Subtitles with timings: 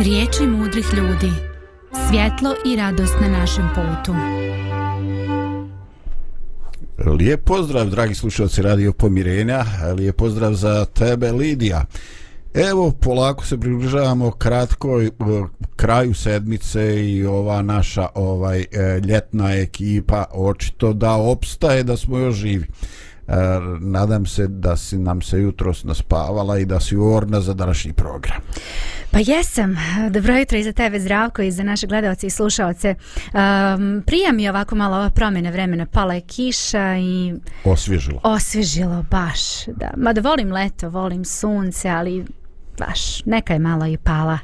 [0.00, 1.32] Riječi mudrih ljudi.
[2.08, 4.14] Svjetlo i radost na našem putu.
[7.18, 9.64] Lijep pozdrav, dragi slušalci Radio Pomirenja.
[9.96, 11.84] Lijep pozdrav za tebe, Lidija.
[12.54, 15.10] Evo, polako se približavamo kratko e,
[15.76, 18.66] kraju sedmice i ova naša ovaj e,
[19.08, 22.66] ljetna ekipa očito da opstaje da smo još živi.
[23.28, 23.32] E,
[23.80, 28.40] nadam se da si nam se jutros naspavala i da si orna za današnji program.
[29.10, 29.76] Pa jesam.
[30.10, 32.94] Dobro jutro i za tebe Zdravko i za naše gledalce i slušalce.
[32.94, 35.86] Um, prija mi ovako malo ova promjena vremena.
[35.86, 37.34] Pala je kiša i...
[37.64, 38.20] Osvježilo.
[38.22, 39.66] Osvježilo, baš.
[39.66, 39.90] Da.
[39.96, 42.24] Mada volim leto, volim sunce, ali
[42.78, 44.38] baš neka je malo i pala.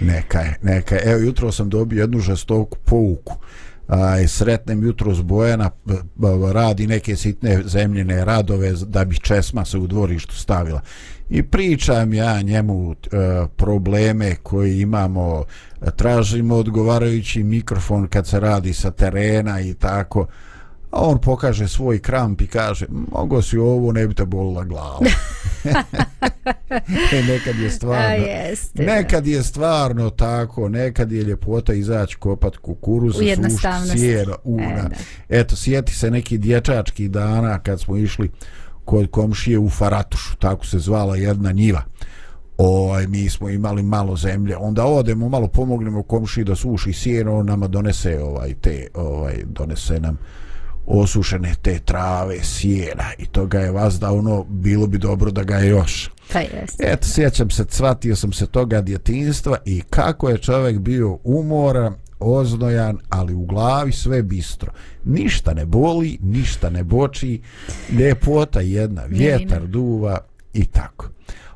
[0.00, 1.02] Neka je, neka je.
[1.04, 3.36] Evo, jutro sam dobio jednu žestoku pouku.
[3.88, 5.70] Aj, sretnem jutro s Bojana,
[6.52, 10.80] radi neke sitne zemljene radove da bi česma se u dvorištu stavila.
[11.30, 12.96] I pričam ja njemu e,
[13.56, 15.44] probleme koje imamo.
[15.96, 20.26] Tražimo odgovarajući mikrofon kad se radi sa terena i tako
[20.90, 24.98] a on pokaže svoj kramp i kaže mogo si ovo ne bi te bolila glava.
[27.12, 32.56] E, nekad je stvarno a, jeste, nekad je stvarno tako nekad je ljepota izaći kopat
[32.56, 34.90] kukuruz sušiti sjera una
[35.28, 38.30] e, eto sjeti se neki dječački dana kad smo išli
[38.88, 41.82] kod komšije u Faratušu, tako se zvala jedna njiva.
[42.58, 47.46] Ovaj mi smo imali malo zemlje, onda odemo malo pomognemo komšiji da suši sjeno, on
[47.46, 50.18] nama donese ovaj te ovaj donese nam
[50.88, 55.42] osušene te trave, sjena i to ga je vas da ono bilo bi dobro da
[55.42, 56.10] ga je još.
[56.32, 56.84] Pa jeste.
[56.86, 62.98] Eto, sjećam se, cvatio sam se toga djetinstva i kako je čovjek bio umoran, oznojan,
[63.08, 64.72] ali u glavi sve bistro.
[65.04, 67.40] Ništa ne boli, ništa ne boči,
[67.90, 70.18] ljepota jedna, vjetar duva
[70.54, 71.08] i tako.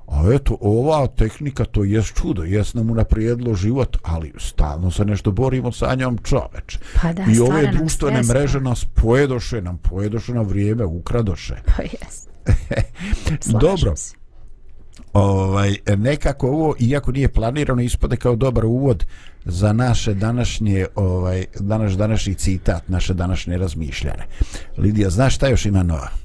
[0.06, 5.32] A eto, ova tehnika to je čudo, jes nam unaprijedilo život, ali stalno se nešto
[5.32, 6.78] borimo sa njom čoveč.
[7.02, 11.54] Pa da, I ove društvene mreže nas pojedoše, nam pojedoše na vrijeme, ukradoše.
[11.76, 12.28] Pa jes.
[13.60, 13.94] Dobro.
[15.12, 19.06] Ovaj, nekako ovo, iako nije planirano, ispade kao dobar uvod
[19.44, 24.22] za naše današnje ovaj danas današnji citat, naše današnje razmišljanje.
[24.78, 26.21] Lidija, znaš šta još ima nova?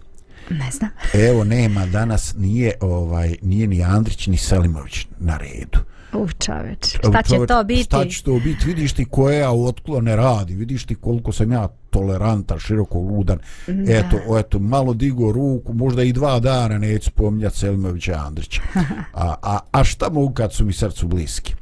[0.49, 0.89] Ne znam.
[1.13, 5.79] Evo nema danas nije ovaj nije ni Andrić ni Selimović na redu.
[6.13, 7.83] U čoveč, šta će to biti?
[7.83, 8.65] Šta će to biti?
[8.65, 13.39] Vidiš ti koja otklone radi, vidiš ti koliko sam ja tolerantan, široko ludan.
[13.67, 13.93] Da.
[13.93, 18.61] Eto, eto, malo digo ruku, možda i dva dana neću spominjati Selimovića Andrića.
[19.13, 21.53] A, a, a šta mogu kad su mi srcu bliski?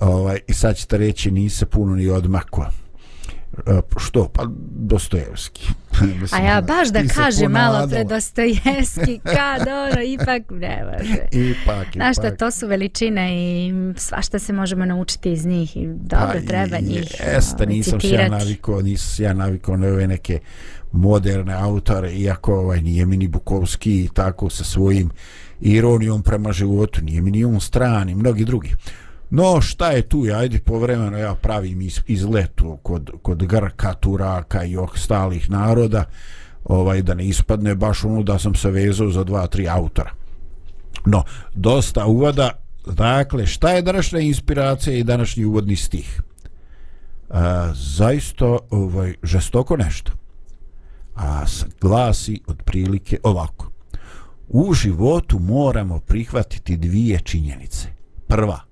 [0.00, 2.66] ovaj, i sad ćete reći nise puno ni odmako e,
[3.96, 4.28] što?
[4.28, 5.66] Pa Dostojevski.
[6.32, 11.12] A ja baš da kažem malo pre Dostojevski, kad ono, ipak ne može.
[11.32, 11.94] Ipak, ipak.
[11.94, 16.46] Znaš šta, to su veličine i svašta se možemo naučiti iz njih i dobro pa,
[16.46, 20.40] treba njih Jeste, ovaj, nisam se ja naviko, nisam se ja naviko na ove neke
[20.92, 25.10] moderne autore, iako ovaj, nije mi ni Bukovski i tako sa svojim
[25.60, 28.74] ironijom prema životu, nije mi ni on strani, mnogi drugi.
[29.30, 30.24] No, šta je tu?
[30.34, 36.04] Ajde, povremeno ja pravim iz, izletu kod, kod Grka, Turaka i ostalih naroda,
[36.64, 40.10] ovaj, da ne ispadne baš ono da sam se vezao za dva, tri autora.
[41.06, 41.24] No,
[41.54, 42.50] dosta uvada.
[42.86, 46.22] Dakle, šta je današnja inspiracija i današnji uvodni stih?
[47.30, 50.12] A, zaista ovaj, žestoko nešto.
[51.16, 51.44] A
[51.80, 53.70] glasi otprilike ovako.
[54.48, 57.88] U životu moramo prihvatiti dvije činjenice.
[58.26, 58.67] Prva,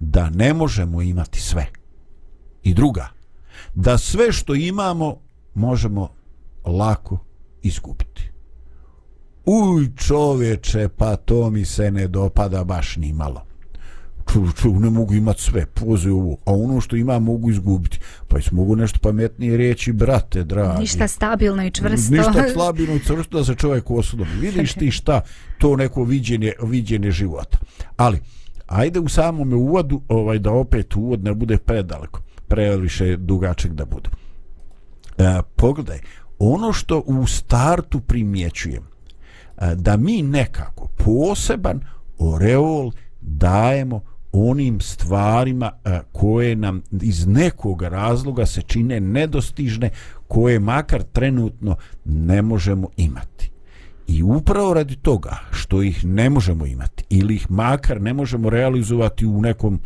[0.00, 1.66] da ne možemo imati sve.
[2.62, 3.08] I druga,
[3.74, 5.16] da sve što imamo
[5.54, 6.08] možemo
[6.64, 7.18] lako
[7.62, 8.30] izgubiti.
[9.44, 13.46] Uj čovječe, pa to mi se ne dopada baš ni malo.
[14.32, 17.98] Ču, ču, ne mogu imati sve, poze ovo, a ono što ima mogu izgubiti.
[18.28, 20.80] Pa jes mogu nešto pametnije reći, brate, dragi.
[20.80, 22.14] Ništa stabilno i čvrsto.
[22.14, 24.28] Ništa stabilno i čvrsto da se čovjek osudom.
[24.40, 25.20] Vidiš ti šta,
[25.58, 27.58] to neko viđenje, viđenje života.
[27.96, 28.20] Ali,
[28.70, 34.10] ajde u samom uvodu ovaj da opet uvod ne bude predaleko previše dugačak da bude.
[35.18, 35.98] E, pogledaj
[36.38, 41.80] ono što u startu primjećujem e, da mi nekako poseban
[42.18, 44.00] oreol dajemo
[44.32, 49.90] onim stvarima e, koje nam iz nekog razloga se čine nedostižne
[50.28, 53.50] koje makar trenutno ne možemo imati.
[54.10, 59.26] I upravo radi toga što ih ne možemo imati ili ih makar ne možemo realizovati
[59.26, 59.80] u nekom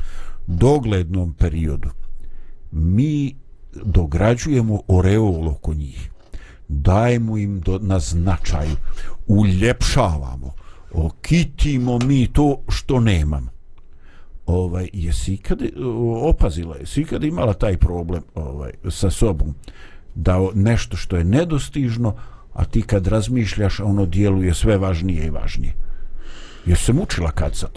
[0.47, 1.89] doglednom periodu,
[2.73, 3.37] mi
[3.85, 6.11] dograđujemo oreol oko njih.
[6.69, 8.77] Dajemo im do, na značaju,
[9.27, 10.53] uljepšavamo,
[10.93, 13.51] okitimo mi to što nemamo.
[14.47, 15.63] ovaj, jesi ikad
[16.23, 19.55] opazila, jesi ikad imala taj problem ovaj, sa sobom,
[20.15, 22.15] da nešto što je nedostižno,
[22.55, 25.75] a ti kad razmišljaš, ono djeluje sve važnije i važnije.
[26.67, 27.69] Jesi se mučila kad sa?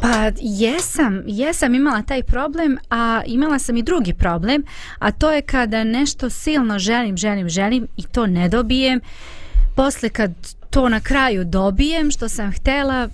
[0.00, 4.64] Pa jesam, jesam imala taj problem, a imala sam i drugi problem,
[4.98, 9.00] a to je kada nešto silno želim, želim, želim i to ne dobijem.
[9.76, 10.32] Posle kad
[10.70, 13.08] to na kraju dobijem, što sam htela,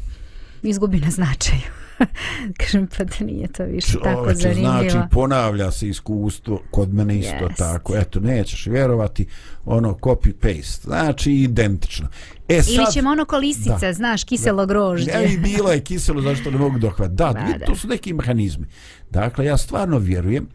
[0.63, 1.82] izgubi na značaju.
[2.61, 4.91] Kažem pa da nije to više Čoveče, tako zanimljivo.
[4.91, 7.57] Znači ponavlja se iskustvo kod mene isto yes.
[7.57, 7.97] tako.
[7.97, 9.27] Eto, nećeš vjerovati
[9.65, 10.83] ono copy paste.
[10.83, 12.09] Znači identično.
[12.49, 15.13] E, sad, Ili ćemo ono kolisice, da, znaš, kiselo grožđe.
[15.13, 17.17] Ne, bilo je kiselo, zašto ne mogu dohvatiti.
[17.17, 18.67] Da, da, da, to su neki mehanizmi.
[19.11, 20.47] Dakle, ja stvarno vjerujem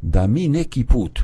[0.00, 1.20] da mi neki put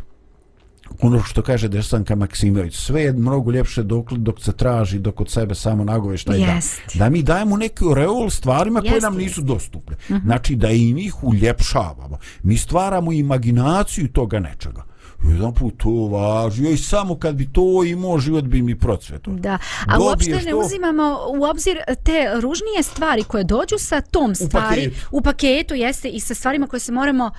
[1.03, 5.31] ono što kaže Desanka Maksimović, sve je mnogo ljepše dok, dok se traži, dok od
[5.31, 6.61] sebe samo nagoveš taj da.
[6.95, 9.97] Da mi dajemo neki reol stvarima koje nam nisu dostupne.
[9.97, 10.21] Uh mhm.
[10.21, 10.25] -huh.
[10.25, 12.19] Znači da i njih uljepšavamo.
[12.43, 14.85] Mi stvaramo imaginaciju toga nečega.
[15.29, 19.35] Jedan put to važi, i samo kad bi to imao, život bi mi procvetao.
[19.35, 20.59] Da, a Dobiješ uopšte ne to...
[20.59, 24.87] uzimamo u obzir te ružnije stvari koje dođu sa tom stvari.
[24.87, 25.07] U paketu.
[25.11, 27.31] U paketu, jeste, i sa stvarima koje se moramo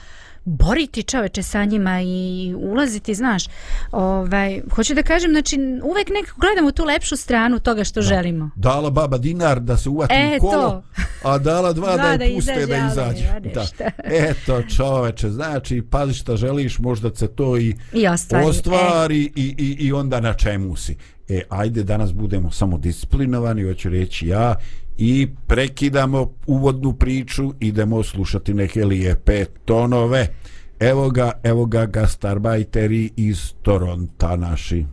[0.45, 3.43] boriti čoveče sa njima i ulaziti, znaš.
[3.91, 8.07] Ovaj, hoću da kažem, znači, uvek nekako gledamo tu lepšu stranu toga što da.
[8.07, 8.49] želimo.
[8.55, 10.83] Dala baba dinar da se uvati e, kolo, to.
[11.29, 13.23] a dala dva, dva da je puste da izađe.
[13.53, 13.65] Da.
[14.29, 19.29] Eto, čoveče, znači, pazi šta želiš, možda se to i, I ostvari, ostvari e.
[19.35, 20.95] i, i, i onda na čemu si.
[21.29, 24.55] E, ajde, danas budemo samo disciplinovani, hoću reći ja,
[25.03, 30.27] i prekidamo uvodnu priču, idemo slušati neke lijepe tonove.
[30.79, 34.85] Evo ga, evo ga gastarbajteri iz Toronta naši.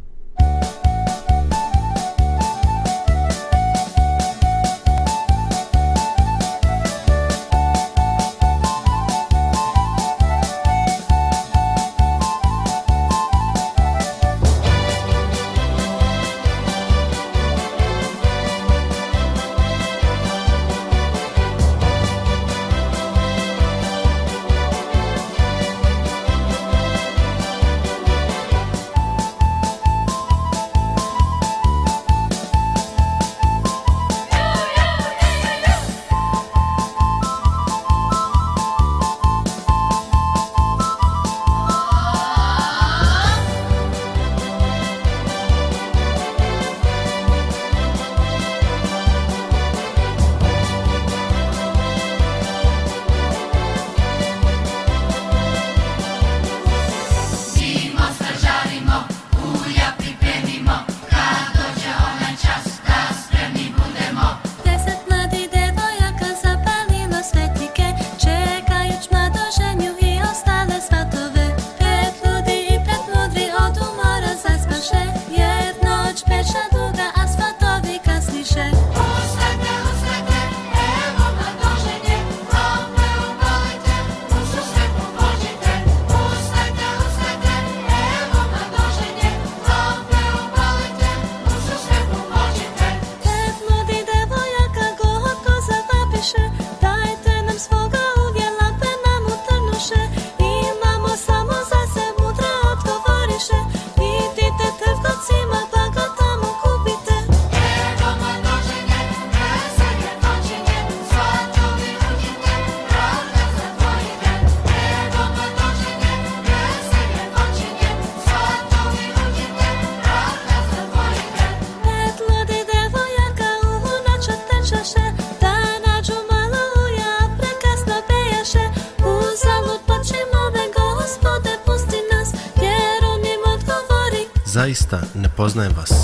[134.69, 135.98] Zaista ne poznajem vas.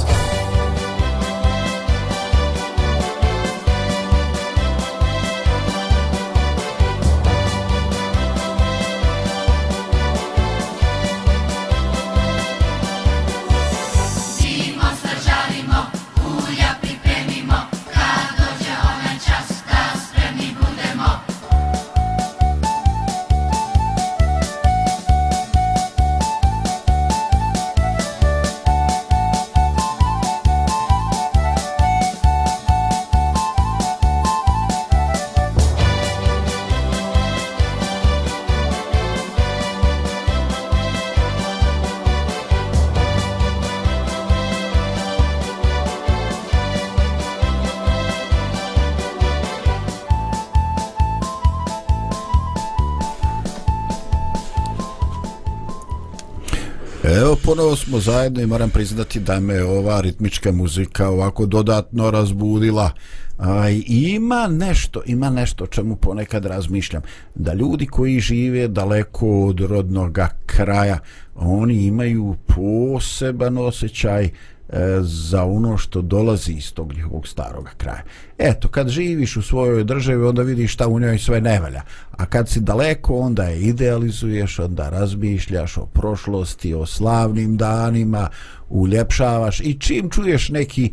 [57.75, 62.90] Ponovo smo zajedno i moram priznati da me ova ritmička muzika ovako dodatno razbudila.
[63.38, 67.02] A, ima nešto, ima nešto o čemu ponekad razmišljam.
[67.35, 70.99] Da ljudi koji žive daleko od rodnog kraja,
[71.35, 78.02] oni imaju poseban osjećaj uh, E, za ono što dolazi iz tog njihovog starog kraja.
[78.38, 81.83] Eto, kad živiš u svojoj državi, onda vidiš šta u njoj sve ne valja.
[82.11, 88.28] A kad si daleko, onda je idealizuješ, onda razmišljaš o prošlosti, o slavnim danima,
[88.68, 90.92] uljepšavaš i čim čuješ neki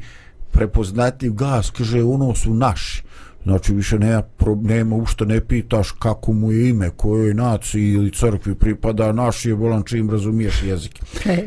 [0.51, 3.03] prepoznatljiv glas, kaže, ono su naši.
[3.43, 4.23] Znači više nema,
[4.61, 9.55] nema ušto ne pitaš kako mu je ime, kojoj naciji ili crkvi pripada, naš je
[9.55, 10.99] bolan čim razumiješ jezik.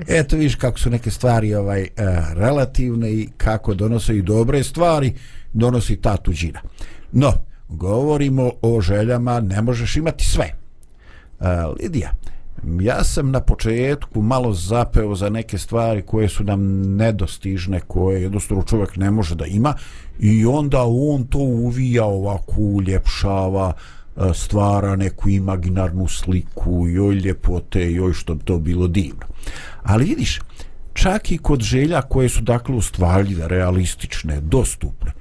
[0.09, 1.89] Eto viš kako su neke stvari ovaj uh,
[2.33, 5.13] relativne i kako donose i dobre stvari,
[5.53, 6.61] donosi ta tuđina.
[7.13, 7.33] No,
[7.69, 10.51] govorimo o željama, ne možeš imati sve.
[11.41, 11.47] Uh,
[11.83, 12.11] Lidija,
[12.81, 16.61] ja sam na početku malo zapeo za neke stvari koje su nam
[16.97, 19.75] nedostižne, koje jednostavno čovjek ne može da ima
[20.19, 28.13] i onda on to uvija ovako uljepšava e, stvara neku imaginarnu sliku joj ljepote, joj
[28.13, 29.27] što bi to bilo divno
[29.83, 30.41] ali vidiš
[30.93, 35.13] čak i kod želja koje su dakle ustvarljive, realistične, dostupne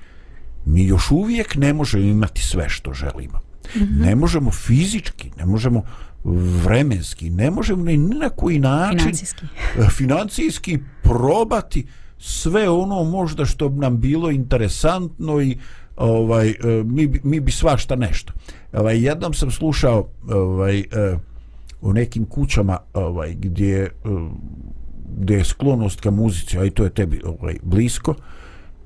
[0.66, 3.40] mi još uvijek ne možemo imati sve što želimo
[3.76, 4.06] mm -hmm.
[4.06, 5.84] ne možemo fizički ne možemo
[6.24, 9.46] vremenski ne možemo ni na koji način financijski,
[9.98, 11.86] financijski probati
[12.18, 15.58] sve ono možda što bi nam bilo interesantno i
[15.98, 18.34] ovaj e, mi mi bi svašta nešto.
[18.74, 20.84] Ovaj jednom sam slušao ovaj e,
[21.82, 23.90] u nekim kućama ovaj gdje e,
[25.18, 28.16] gdje je sklonost ka muzici, a i to je tebi ovaj blisko.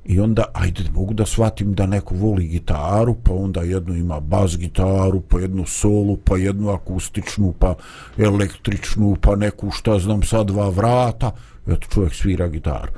[0.07, 4.57] I onda, ajde, mogu da shvatim da neko voli gitaru, pa onda jednu ima bas
[4.57, 7.75] gitaru, pa jednu solu, pa jednu akustičnu, pa
[8.17, 11.31] električnu, pa neku, šta znam, sad dva vrata.
[11.67, 12.91] Eto, čovjek svira gitaru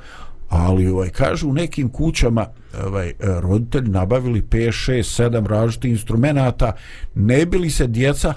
[0.50, 2.46] ali ovaj kažu u nekim kućama
[2.86, 6.72] ovaj roditelji nabavili 5 6 7 različitih instrumenta,
[7.14, 8.34] ne bili se djeca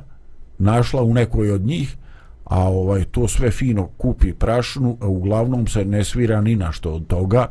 [0.57, 1.95] našla u nekoj od njih
[2.43, 6.93] a ovaj to sve fino kupi prašnu a uglavnom se ne svira ni na što
[6.93, 7.47] od toga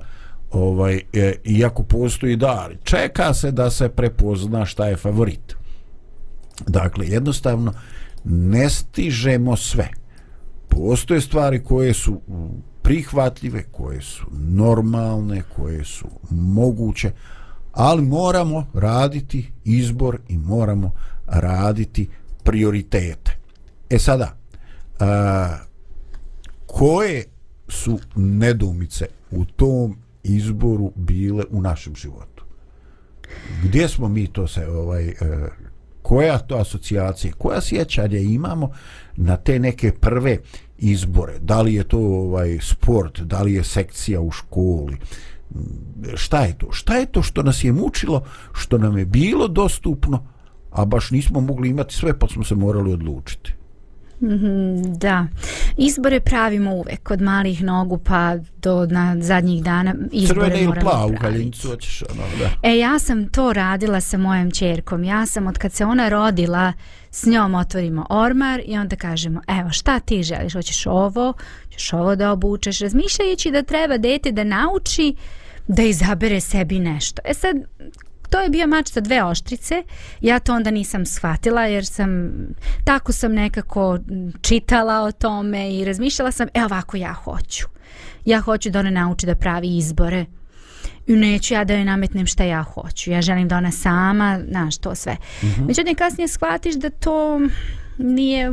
[0.52, 5.56] ovaj e, iako postoji dar čeka se da se prepozna šta je favorit
[6.66, 7.72] dakle jednostavno
[8.24, 9.88] ne stižemo sve
[10.68, 12.20] postoje stvari koje su
[12.82, 17.12] prihvatljive, koje su normalne, koje su moguće,
[17.72, 20.90] ali moramo raditi izbor i moramo
[21.26, 22.08] raditi
[22.42, 23.38] prioritete.
[23.90, 24.36] E sada,
[25.00, 25.56] a,
[26.66, 27.24] koje
[27.68, 32.44] su nedumice u tom izboru bile u našem životu?
[33.64, 35.14] Gdje smo mi to se ovaj e,
[36.02, 38.70] koja to asocijacije, koja sjećanja imamo
[39.16, 40.38] na te neke prve
[40.78, 44.96] izbore, da li je to ovaj sport, da li je sekcija u školi,
[46.14, 46.72] šta je to?
[46.72, 50.26] Šta je to što nas je mučilo, što nam je bilo dostupno,
[50.70, 53.54] a baš nismo mogli imati sve, pa smo se morali odlučiti?
[54.22, 55.26] Mm, da,
[55.76, 61.14] izbore pravimo uvek od malih nogu pa do na zadnjih dana izbore Crvene ili plavu
[61.20, 62.68] haljinicu hoćeš ono, da.
[62.68, 65.04] E, ja sam to radila sa mojom čerkom.
[65.04, 66.72] Ja sam od kad se ona rodila
[67.10, 71.32] s njom otvorimo ormar i onda kažemo evo šta ti želiš, hoćeš ovo,
[71.64, 75.14] hoćeš ovo da obučeš, razmišljajući da treba dete da nauči
[75.68, 77.22] da izabere sebi nešto.
[77.24, 77.56] E sad,
[78.32, 79.82] to je bio mač sa dve oštrice.
[80.20, 82.32] Ja to onda nisam shvatila jer sam
[82.84, 83.98] tako sam nekako
[84.42, 87.66] čitala o tome i razmišljala sam, e ovako ja hoću.
[88.24, 90.24] Ja hoću da ona nauči da pravi izbore.
[91.06, 93.10] I neću ja da joj nametnem šta ja hoću.
[93.10, 95.12] Ja želim da ona sama, znaš, to sve.
[95.12, 95.66] Mm -hmm.
[95.66, 97.40] Međutim, kasnije shvatiš da to
[97.98, 98.52] nije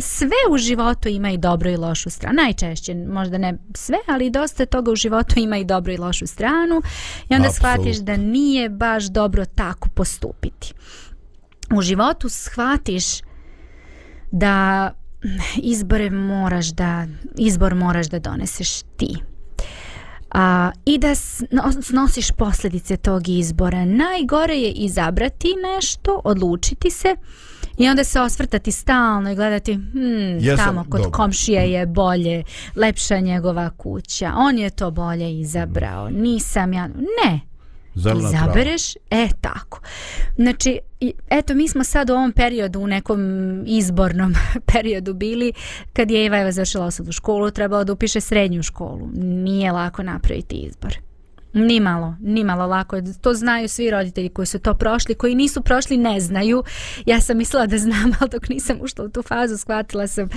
[0.00, 2.36] sve u životu ima i dobro i lošu stranu.
[2.36, 6.82] Najčešće možda ne sve ali dosta toga u životu ima i dobro i lošu stranu.
[7.28, 7.54] I onda Absolut.
[7.54, 10.72] shvatiš da nije baš dobro tako postupiti.
[11.74, 13.04] U životu shvatiš
[14.32, 14.90] da
[15.56, 17.06] izbore moraš da
[17.38, 19.16] izbor moraš da doneseš ti.
[20.30, 21.14] A, i da
[21.82, 23.84] snosiš posljedice tog izbora.
[23.84, 27.16] Najgore je izabrati nešto odlučiti se
[27.78, 31.10] I onda se osvrtati stalno i gledati, hmm, Jesam, tamo kod dobro.
[31.10, 32.42] komšija je bolje,
[32.76, 37.40] lepša njegova kuća, on je to bolje izabrao, nisam ja, ne,
[37.94, 39.24] Zemlja izabereš, prava.
[39.24, 39.80] e tako.
[40.36, 40.78] Znači,
[41.28, 43.20] eto, mi smo sad u ovom periodu, u nekom
[43.66, 44.34] izbornom
[44.72, 45.52] periodu bili,
[45.92, 49.08] kad je Eva Eva završila osnovnu školu, trebalo da upiše srednju školu.
[49.14, 50.98] Nije lako napraviti izbor.
[51.54, 52.96] Nimalo, nimalo lako.
[53.20, 56.62] To znaju svi roditelji koji su to prošli, koji nisu prošli ne znaju.
[57.06, 60.28] Ja sam mislila da znam, ali dok nisam ušla u tu fazu, shvatila sam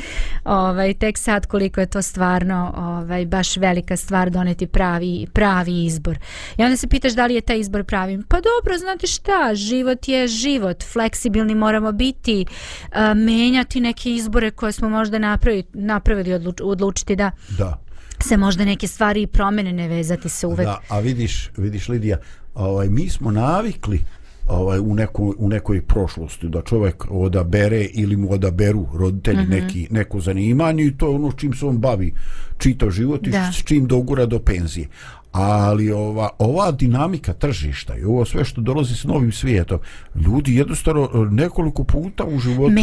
[0.43, 6.17] ovaj, tek sad koliko je to stvarno ovaj, baš velika stvar doneti pravi, pravi izbor.
[6.57, 8.23] I onda se pitaš da li je taj izbor pravi.
[8.29, 12.45] Pa dobro, znate šta, život je život, fleksibilni moramo biti,
[12.91, 17.31] a, menjati neke izbore koje smo možda napravili, napravili odluč, odlučiti da...
[17.57, 17.86] Da
[18.23, 20.67] se možda neke stvari i promene ne vezati se uvek.
[20.67, 22.17] Da, a vidiš, vidiš Lidija,
[22.55, 24.03] ovaj, mi smo navikli
[24.47, 29.61] ovaj, u, neko, u nekoj prošlosti da čovjek odabere ili mu odaberu roditelji mm -hmm.
[29.61, 32.13] neki, neko zanimanje i to je ono čim se on bavi
[32.57, 34.87] čito život i s čim dogura do penzije
[35.37, 39.79] ali ova, ova dinamika tržišta i ovo sve što dolazi s novim svijetom,
[40.15, 42.73] ljudi jednostavno e, nekoliko puta u životu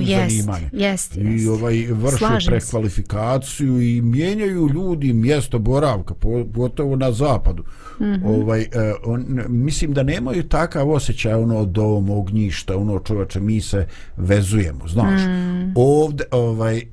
[0.00, 0.70] jest, zanimanje.
[0.72, 3.88] Jest, I ovaj, vrše Slažem prekvalifikaciju se.
[3.88, 7.64] i mijenjaju ljudi mjesto boravka, pogotovo na zapadu.
[8.00, 8.42] Mm -hmm.
[8.42, 8.68] ovaj, eh,
[9.04, 14.88] on, mislim da nemaju takav osjećaj ono od ovom ognjišta, ono čovače, mi se vezujemo,
[14.88, 15.20] znaš.
[15.20, 15.72] Mm.
[15.76, 16.84] Ovde, ovaj, eh,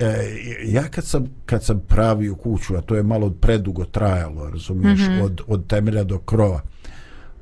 [0.65, 5.03] ja kad sam, kad sam pravio kuću, a to je malo predugo trajalo, razumiješ, mm
[5.03, 5.23] -hmm.
[5.23, 6.61] od, od temelja do krova.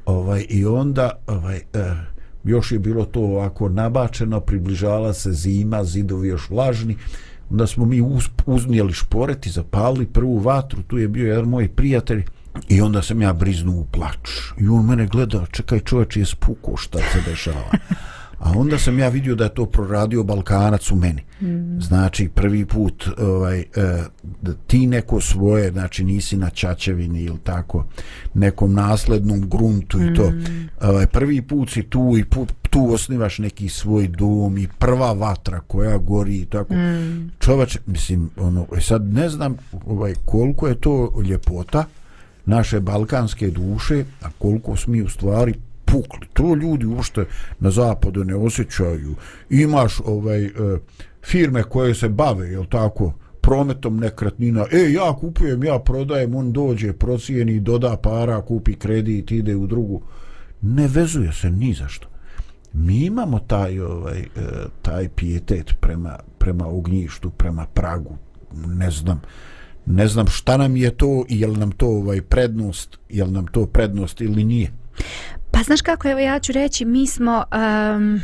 [0.06, 1.96] Ovaj, I onda ovaj, eh,
[2.44, 6.98] još je bilo to ovako nabačeno, približala se zima, zidovi još vlažni,
[7.50, 11.68] onda smo mi uz, uznijeli šporet i zapalili prvu vatru, tu je bio jedan moj
[11.68, 12.24] prijatelj,
[12.68, 14.30] I onda sam ja briznuo u plač.
[14.58, 17.70] I on mene gleda, čekaj čovječ je spuko šta se dešava.
[18.39, 21.22] A onda sam ja vidio da je to proradio Balkanac u meni.
[21.41, 21.79] Mm.
[21.81, 24.03] Znači, prvi put ovaj, eh,
[24.67, 27.86] ti neko svoje, znači nisi na Čačevini ili tako,
[28.34, 30.29] nekom naslednom gruntu i to.
[30.31, 30.69] Mm.
[30.81, 35.60] Ovaj, prvi put si tu i put, tu osnivaš neki svoj dom i prva vatra
[35.60, 36.74] koja gori i tako.
[36.74, 37.31] Mm.
[37.39, 41.86] Čovač, mislim, ono, e sad ne znam ovaj, koliko je to ljepota,
[42.46, 45.53] naše balkanske duše, a koliko smo mi u stvari
[45.91, 46.27] pukli.
[46.34, 47.25] To ljudi uopšte
[47.60, 49.15] na zapadu ne osjećaju.
[49.50, 50.51] Imaš ovaj e,
[51.25, 54.65] firme koje se bave, je tako, prometom nekretnina.
[54.71, 60.02] E, ja kupujem, ja prodajem, on dođe, procijeni, doda para, kupi kredit, ide u drugu.
[60.62, 62.08] Ne vezuje se ni za što.
[62.73, 64.25] Mi imamo taj, ovaj, e,
[64.82, 68.17] taj pijetet prema, prema ognjištu, prema pragu,
[68.67, 69.21] ne znam,
[69.86, 73.32] ne znam šta nam je to i je li nam to ovaj prednost, je li
[73.32, 74.71] nam to prednost ili nije.
[75.51, 77.43] Pa znaš kako, evo ja ću reći, mi smo
[77.95, 78.21] um,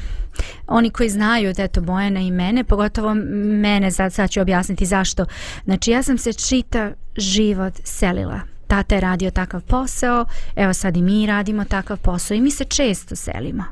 [0.68, 3.14] oni koji znaju da je to Bojana i mene, pogotovo
[3.62, 5.26] mene, sad, sad ću objasniti zašto.
[5.66, 8.40] Znači ja sam se čita život selila.
[8.68, 12.64] Tata je radio takav posao, evo sad i mi radimo takav posao i mi se
[12.64, 13.64] često selimo.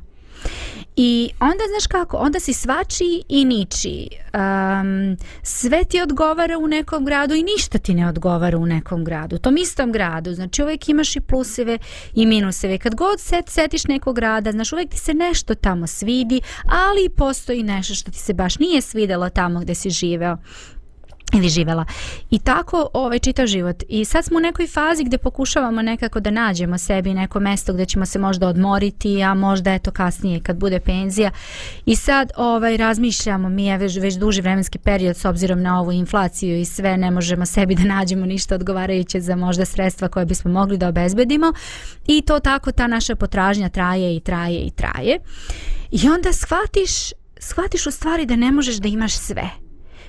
[0.96, 4.08] I onda, znaš kako, onda si svači i niči.
[4.34, 9.36] Um, sve ti odgovara u nekom gradu i ništa ti ne odgovara u nekom gradu.
[9.36, 10.34] U tom istom gradu.
[10.34, 11.78] Znači, uvek imaš i pluseve
[12.14, 12.78] i minuseve.
[12.78, 17.64] Kad god set, setiš nekog grada, znaš, uvek ti se nešto tamo svidi, ali postoji
[17.64, 20.38] nešto što ti se baš nije svidelo tamo gde si živeo
[21.34, 21.86] ili živela.
[22.30, 23.84] I tako ovaj čitav život.
[23.90, 27.86] I sad smo u nekoj fazi gdje pokušavamo nekako da nađemo sebi neko mesto gdje
[27.86, 31.32] ćemo se možda odmoriti, a možda eto kasnije kad bude penzija.
[31.86, 35.92] I sad ovaj razmišljamo, mi je već, već duži vremenski period s obzirom na ovu
[35.92, 40.52] inflaciju i sve, ne možemo sebi da nađemo ništa odgovarajuće za možda sredstva koje bismo
[40.52, 41.54] mogli da obezbedimo.
[42.08, 45.20] I to tako ta naša potražnja traje i traje i traje.
[45.92, 46.92] I onda shvatiš,
[47.40, 49.63] shvatiš u stvari da ne možeš da imaš sve.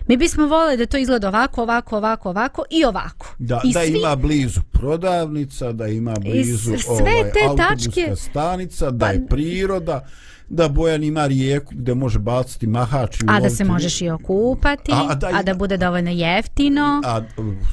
[0.06, 3.34] Mi bismo voleli da to izgleda ovako, ovako, ovako, ovako i ovako.
[3.38, 3.98] Da, I da svi...
[3.98, 8.16] ima blizu prodavnica, da ima blizu sve ovaj, te tačke...
[8.16, 9.12] stanica, da pa...
[9.12, 10.06] je priroda,
[10.48, 15.14] da Bojan ima rijeku gdje može baciti mahač A da se možeš i okupati, a,
[15.14, 17.20] da, a da bude dovoljno jeftino, a,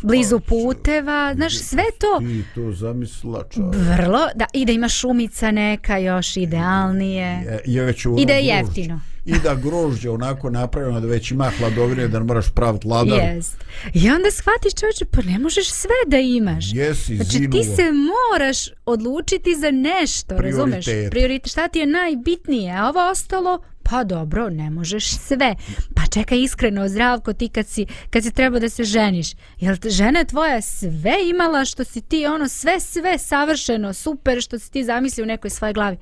[0.04, 2.20] blizu puteva, znaš, sve to...
[2.20, 3.76] Ti to zamislila čovjek.
[3.76, 7.26] Vrlo, da, i da ima šumica neka još idealnije.
[7.26, 11.52] Je, je već I da je jeftino i da grožđe onako napravljeno da već ima
[11.58, 13.20] hladovine da ne moraš praviti ladar.
[13.20, 13.56] Jest.
[13.94, 16.66] I onda shvatiš čovječe, pa ne možeš sve da imaš.
[16.74, 17.52] Jesi, znači zimova.
[17.52, 20.58] ti se moraš odlučiti za nešto, Prioritet.
[20.58, 21.10] razumeš?
[21.12, 21.52] Prioritet.
[21.52, 25.56] Šta ti je najbitnije, a ovo ostalo, pa dobro, ne možeš sve.
[25.96, 29.28] Pa čekaj iskreno, zdravko, ti kad si, kad si treba da se ženiš,
[29.60, 34.72] jel žena tvoja sve imala što si ti, ono, sve, sve savršeno, super što si
[34.72, 35.98] ti zamislio u nekoj svojoj glavi?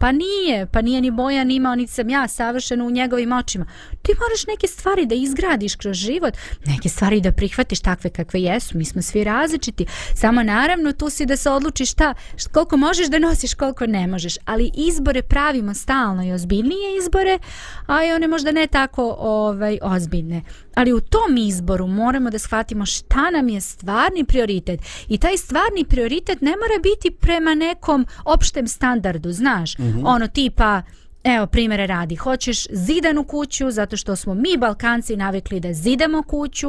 [0.00, 3.66] Pa nije, pa nije ni Bojan imao, niti sam ja savršena u njegovim očima.
[4.02, 6.34] Ti moraš neke stvari da izgradiš kroz život,
[6.66, 8.78] neke stvari da prihvatiš takve kakve jesu.
[8.78, 9.86] Mi smo svi različiti.
[10.14, 12.14] Samo naravno tu si da se odlučiš šta,
[12.52, 14.34] koliko možeš da nosiš, koliko ne možeš.
[14.44, 17.38] Ali izbore pravimo stalno i ozbiljnije izbore,
[17.86, 20.42] a i one možda ne tako ovaj, ozbiljne.
[20.74, 24.80] Ali u tom izboru moramo da shvatimo šta nam je stvarni prioritet.
[25.08, 29.78] I taj stvarni prioritet ne mora biti prema nekom opštem standardu, znaš.
[29.78, 30.02] Mm -hmm.
[30.04, 30.82] Ono tipa,
[31.24, 36.68] evo primjere radi, hoćeš zidanu kuću zato što smo mi Balkanci navikli da zidamo kuću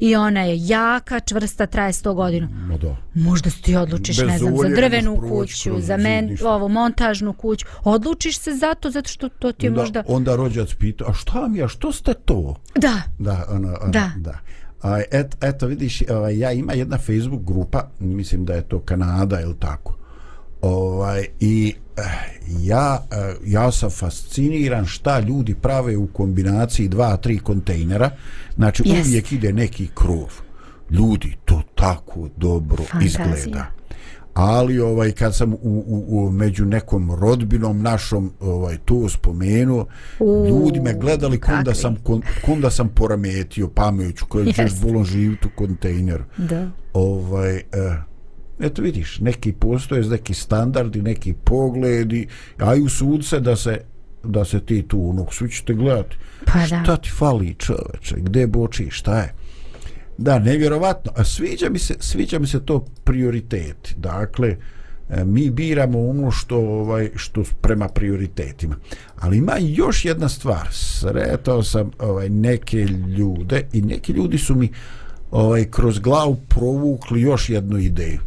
[0.00, 2.48] i ona je jaka, čvrsta, traje 100 godina.
[2.68, 2.96] No da.
[3.14, 7.66] Možda si ti odlučiš, Bez ne znam, za drvenu kuću, za men, ovu montažnu kuću.
[7.84, 10.02] Odlučiš se zato, zato što to ti je da, možda...
[10.06, 12.56] Onda rođac pita, a šta mi, a što ste to?
[12.74, 13.02] Da.
[13.18, 14.10] Da, ono, ono, da.
[14.16, 14.38] da.
[14.82, 19.40] A, et, eto, vidiš, ovaj, ja ima jedna Facebook grupa, mislim da je to Kanada
[19.40, 19.96] ili tako.
[20.60, 21.74] Ovaj, I
[22.60, 28.10] ja, eh, ja sam fasciniran šta ljudi prave u kombinaciji dva, tri kontejnera.
[28.54, 29.00] Znači, yes.
[29.00, 30.32] uvijek ide neki krov.
[30.90, 33.26] Ljudi, to tako dobro Fantazija.
[33.26, 33.66] izgleda
[34.34, 39.86] ali ovaj kad sam u, u, u među nekom rodbinom našom ovaj to spomenuo
[40.20, 41.96] ljudi me gledali kunda sam
[42.46, 44.54] kunda sam porametio pameću koji yes.
[44.54, 47.62] ćeš bolon živiti u kontejneru da ovaj eh,
[48.62, 53.80] eto vidiš neki postoje neki standardi neki pogledi a i u sudce da se
[54.24, 56.82] da se ti tu onog svi ćete gledati pa da.
[56.82, 59.34] šta ti fali čoveče gde boči šta je
[60.18, 61.12] Da, nevjerovatno.
[61.16, 63.94] A sviđa mi se, sviđa mi se to prioritet.
[63.96, 64.56] Dakle,
[65.10, 68.76] e, mi biramo ono što ovaj što prema prioritetima.
[69.16, 70.68] Ali ima još jedna stvar.
[70.70, 72.78] Sretao sam ovaj neke
[73.18, 74.70] ljude i neki ljudi su mi
[75.30, 78.20] ovaj kroz glavu provukli još jednu ideju.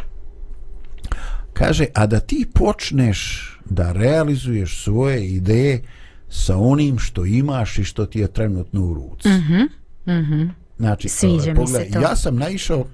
[1.55, 5.81] Kaže, a da ti počneš da realizuješ svoje ideje
[6.29, 9.29] sa onim što imaš i što ti je trenutno u ruci.
[9.29, 9.61] Mhm.
[10.05, 10.41] Mm mhm.
[10.41, 11.99] Mm Znači, Sviđa uh, pogled, mi se to.
[11.99, 12.85] ja sam naišao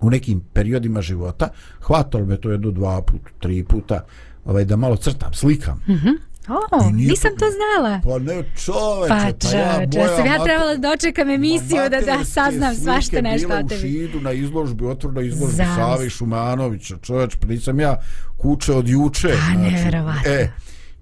[0.00, 1.48] u nekim periodima života,
[1.80, 4.04] hvatalo me to jedno, dva puta, tri puta,
[4.44, 5.82] ovaj, da malo crtam, slikam.
[5.88, 6.16] Mm -hmm.
[6.52, 8.00] O, nisam to znala.
[8.04, 9.08] Pa ne čoveče.
[9.08, 13.62] Pa čoveče, ja, sam ja trebala da očekam emisiju da, da saznam svašta nešto o
[13.62, 13.68] tebi.
[13.68, 15.74] Bila u Šidu na izložbi, otvorna izložbi Zavis.
[15.74, 17.96] Savi Šumanovića, čoveč, pa nisam ja
[18.36, 19.28] kuće od juče.
[19.28, 20.30] Pa znači, nevjerovatno.
[20.30, 20.52] E,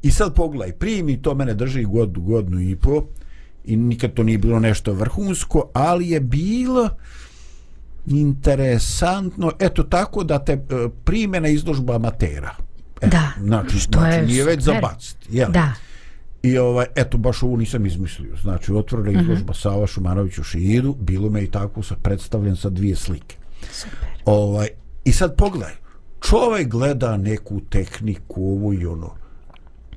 [0.02, 3.02] I sad pogledaj, primi to mene drži godinu, godinu i po
[3.64, 6.88] i nikad to nije bilo nešto vrhunsko, ali je bilo
[8.06, 10.58] interesantno, eto tako da te e,
[11.04, 12.56] prime na izložbu amatera.
[13.00, 15.26] E, da, znači, što znači, je nije već zabaciti.
[15.36, 15.50] Jel?
[15.52, 15.72] Da.
[16.42, 18.36] I ovaj, eto, baš ovo nisam izmislio.
[18.42, 19.20] Znači, otvorila mhm.
[19.20, 19.62] izložba uh -huh.
[19.62, 23.36] Sava Šumanović u Šidu, bilo me i tako sa predstavljen sa dvije slike.
[23.72, 24.08] Super.
[24.24, 24.68] Ovaj,
[25.04, 25.74] I sad pogledaj,
[26.20, 29.14] čovjek gleda neku tehniku, ovo i ono,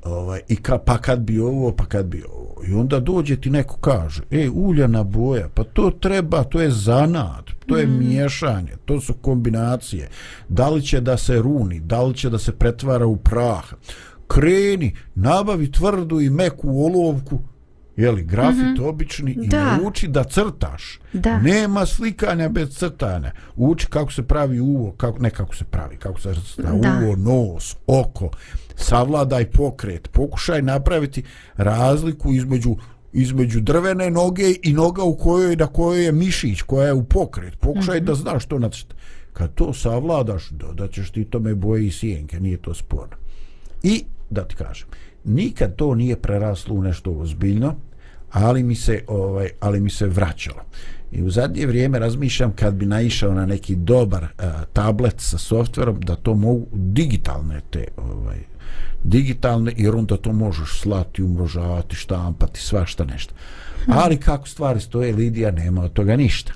[0.06, 2.62] ovaj, i ka, pa kad bi ovo, pa kad bi ovo.
[2.68, 7.44] I onda dođe ti neko kaže, e, uljana boja, pa to treba, to je zanad,
[7.66, 7.98] to je mm.
[7.98, 10.10] miješanje, to su kombinacije.
[10.50, 13.64] Da li će da se runi, da li će da se pretvara u prah.
[14.28, 17.40] Kreni, nabavi tvrdu i meku olovku,
[17.96, 18.90] jeli, grafit mm -hmm.
[18.90, 19.80] obični i da.
[19.84, 21.00] uči da crtaš.
[21.14, 21.40] Da.
[21.40, 23.32] Nema slikanja bez crtanja.
[23.56, 27.76] Uči kako se pravi uvo, kako, ne kako se pravi, kako se crta uvo, nos,
[27.88, 28.30] oko,
[28.76, 31.24] savladaj pokret, pokušaj napraviti
[31.58, 32.76] razliku između
[33.14, 37.56] između drvene noge i noga u kojoj na kojoj je mišić koja je u pokret.
[37.60, 38.08] Pokušaj mm -hmm.
[38.08, 38.96] da znaš što nacrta
[39.34, 43.16] kad to savladaš dodat ćeš ti tome boje i sijenke nije to sporno.
[43.84, 44.88] I da ti kažem
[45.24, 47.76] nikad to nije preraslo u nešto ozbiljno
[48.32, 50.62] ali mi se ovaj ali mi se vraćalo
[51.14, 56.00] i u zadnje vrijeme razmišljam kad bi naišao na neki dobar uh, tablet sa softverom
[56.02, 58.54] da to mogu digitalne te ovaj
[59.04, 63.34] digitalne jer onda to možeš slati, umrožavati, štampati, svašta nešto.
[63.88, 66.54] Ali kako stvari stoje, Lidija nema od toga ništa.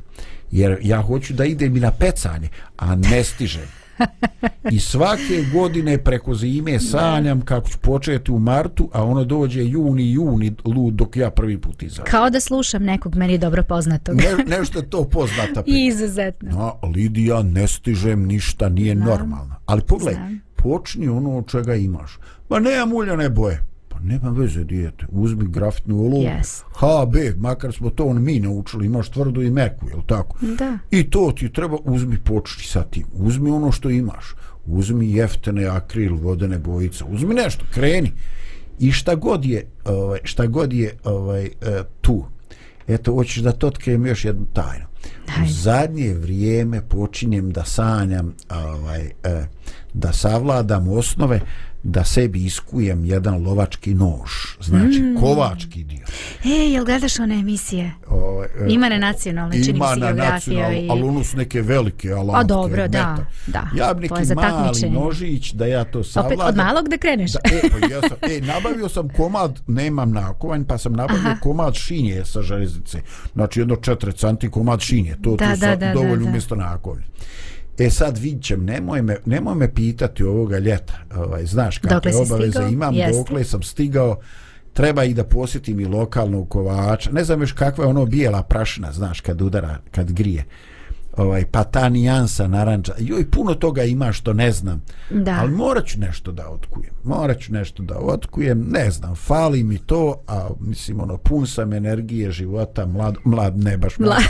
[0.52, 3.67] Jer ja hoću da idem i na pecanje, a ne stižem.
[4.72, 10.12] I svake godine preko zime sanjam kako ću početi u martu, a ono dođe juni,
[10.12, 12.06] juni, lud, dok ja prvi put izađem.
[12.06, 14.16] Kao da slušam nekog meni dobro poznatog.
[14.16, 15.64] Ne, nešto je to poznata.
[15.88, 16.52] Izuzetno.
[16.52, 19.08] No, Lidija, ne stižem ništa, nije Znam.
[19.08, 19.56] normalno.
[19.66, 20.42] Ali pogledaj, Znam.
[20.56, 22.20] počni ono od čega imaš.
[22.50, 23.64] Ma nema uljane boje.
[23.98, 25.06] Pa nema veze dijete.
[25.10, 26.18] Uzmi grafitnu olovku.
[26.18, 26.62] Yes.
[26.74, 30.38] HB, makar smo to on mi naučili, imaš tvrdu i meku, jel tako?
[30.58, 30.78] Da.
[30.92, 33.06] I to ti treba, uzmi počni sa tim.
[33.14, 34.36] Uzmi ono što imaš.
[34.66, 37.04] Uzmi jeftene akril, vodene bojice.
[37.04, 38.12] Uzmi nešto, kreni.
[38.80, 41.50] I šta god je, ovaj, šta god je ovaj, e,
[42.02, 42.26] tu.
[42.88, 44.86] Eto, hoćeš da to otkrijem još jednu tajnu.
[45.28, 45.46] Daj.
[45.46, 49.46] U zadnje vrijeme počinjem da sanjam ovaj, e,
[49.94, 51.42] da savladam osnove
[51.88, 55.15] da sebi iskujem jedan lovački nož, znači mm.
[55.19, 56.06] kovački dio.
[56.45, 57.93] E, jel gledaš one emisije?
[58.08, 60.89] O, e, ima na nacionalne, čini ima na nacionalne, i...
[60.89, 62.39] ali ono su neke velike alatke.
[62.39, 63.69] A dobro, da, da.
[63.76, 66.39] Ja bi neki mali nožić da ja to savladam.
[66.39, 67.32] Opet od malog da kreneš.
[67.32, 71.39] Da, e, pa ja sam, e, nabavio sam komad, nemam nakovanj, pa sam nabavio Aha.
[71.41, 73.02] komad šinje sa železnice.
[73.34, 76.30] Znači jedno 4 cm komad šinje, to, da, to da, da, dovoljno da, da.
[76.30, 77.02] umjesto nakovanj.
[77.80, 82.63] E sad vidit ćem, nemoj me, nemoj me pitati ovoga ljeta, ovaj, znaš kakve obaveze
[82.72, 83.18] imam, Jeste.
[83.18, 84.20] dokle sam stigao,
[84.74, 88.92] treba i da posjetim i lokalnog kovača, ne znam još kakva je ono bijela prašina,
[88.92, 90.46] znaš, kad udara, kad grije
[91.18, 95.38] ovaj, pa ta nijansa naranča, joj, puno toga ima što ne znam, da.
[95.42, 99.78] ali morat ću nešto da otkujem, morat ću nešto da otkujem, ne znam, fali mi
[99.78, 104.22] to, a mislim, ono, pun sam energije života, mlad, mlad ne baš mlad.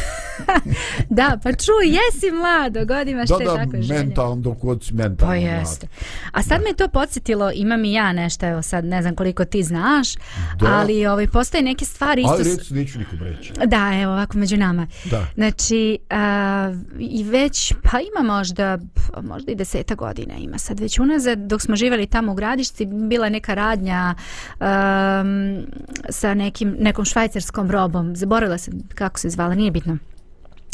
[1.10, 4.00] da, pa čuj, jesi mlado, god imaš da, te da, takve želje.
[4.00, 5.88] mentalno, dok od si mentalno pa jeste.
[6.32, 6.64] A sad da.
[6.64, 10.14] me to podsjetilo, imam i ja nešto, evo sad, ne znam koliko ti znaš,
[10.60, 10.68] da.
[10.68, 12.34] ali ovaj, postoje neke stvari isto...
[12.34, 13.54] Ali reći, neću nikom reći.
[13.66, 14.88] Da, evo, ovako među nama.
[15.12, 15.26] Da.
[15.36, 18.78] Znači, a, i već, pa ima možda,
[19.22, 23.30] možda i deseta godina ima sad već unazad, dok smo živjeli tamo u gradišci, bila
[23.30, 24.16] neka radnja
[24.60, 25.66] um,
[26.10, 29.98] sa nekim, nekom švajcarskom robom, zaboravila sam kako se zvala, nije bitno.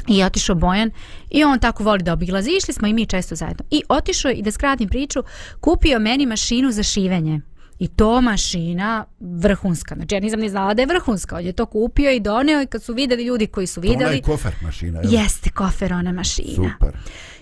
[0.07, 0.91] I otišao Bojan
[1.29, 2.51] i on tako voli da obilazi.
[2.57, 3.65] Išli smo i mi često zajedno.
[3.71, 5.23] I otišao i da skratim priču,
[5.59, 7.41] kupio meni mašinu za šivenje.
[7.79, 9.95] I to mašina vrhunska.
[9.95, 11.35] Znači ja nisam ni znala da je vrhunska.
[11.35, 14.11] On je to kupio i doneo i kad su videli ljudi koji su videli...
[14.11, 14.99] To je kofer mašina.
[15.03, 15.13] Jel?
[15.13, 16.55] Jeste kofer ona mašina.
[16.55, 16.97] Super.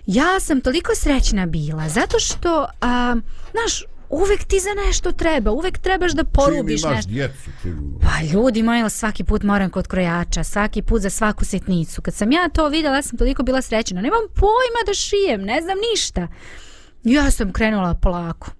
[0.05, 3.15] Ja sam toliko srećna bila zato što, a,
[3.51, 6.89] znaš, uvek ti za nešto treba, uvek trebaš da porubiš nešto.
[6.89, 7.49] Čim imaš djecu.
[7.61, 7.95] Čim...
[8.01, 12.01] Pa ljudi moji, svaki put moram kod krojača, svaki put za svaku sitnicu.
[12.01, 14.01] Kad sam ja to vidjela, ja sam toliko bila srećena.
[14.01, 16.27] Nemam pojma da šijem, ne znam ništa.
[17.03, 18.51] Ja sam krenula polako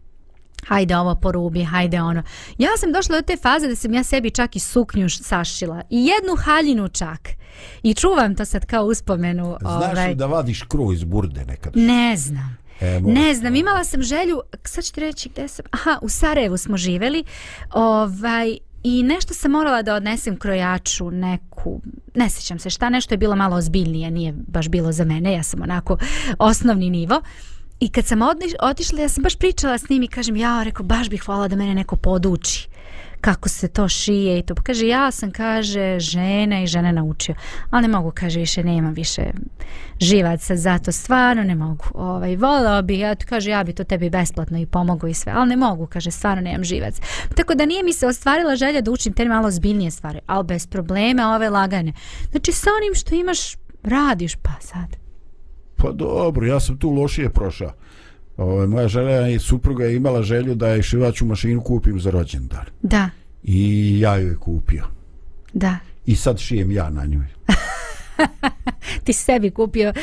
[0.68, 2.24] hajde ovo porubi, hajde ono.
[2.58, 5.82] Ja sam došla do te faze da sam ja sebi čak i suknju sašila.
[5.90, 7.30] I jednu haljinu čak.
[7.84, 9.58] I čuvam to sad kao uspomenu.
[9.62, 10.16] Znaš ovaj...
[10.16, 11.74] da vadiš kru iz burde nekad?
[11.76, 12.58] Ne znam.
[12.82, 16.58] E, ne znam, imala sam želju, sad ću ti reći gde sam, aha, u Sarajevu
[16.58, 17.24] smo živeli,
[17.74, 21.82] ovaj, i nešto sam morala da odnesem krojaču neku,
[22.16, 25.44] ne sjećam se šta, nešto je bilo malo ozbiljnije, nije baš bilo za mene, ja
[25.44, 25.98] sam onako
[26.40, 27.22] osnovni nivo.
[27.82, 30.86] I kad sam odniš, otišla, ja sam baš pričala s njim i kažem, ja, rekao,
[30.86, 32.68] baš bih hvala da mene neko poduči
[33.22, 34.56] kako se to šije i to.
[34.56, 37.36] Pa kaže, ja sam, kaže, žena i žene naučio.
[37.70, 39.24] Ali ne mogu, kaže, više nemam više
[40.00, 41.86] živaca, zato stvarno ne mogu.
[41.94, 45.34] Ovaj, volao bi, ja, tu kaže, ja bi to tebi besplatno i pomogu i sve,
[45.36, 46.96] ali ne mogu, kaže, stvarno nemam živac.
[47.36, 50.68] Tako da nije mi se ostvarila želja da učim te malo zbiljnije stvari, ali bez
[50.68, 51.94] problema ove lagane.
[52.32, 55.01] Znači, sa onim što imaš, radiš pa sad.
[55.82, 57.72] Pa dobro, ja sam tu lošije prošao.
[58.38, 62.66] Ovo, moja želja i supruga je imala želju da je šivaću mašinu kupim za rođendan.
[62.82, 63.10] Da.
[63.44, 64.84] I ja ju je kupio.
[65.54, 65.78] Da.
[66.06, 67.26] I sad šijem ja na njoj.
[69.04, 69.94] Ti sebi kupio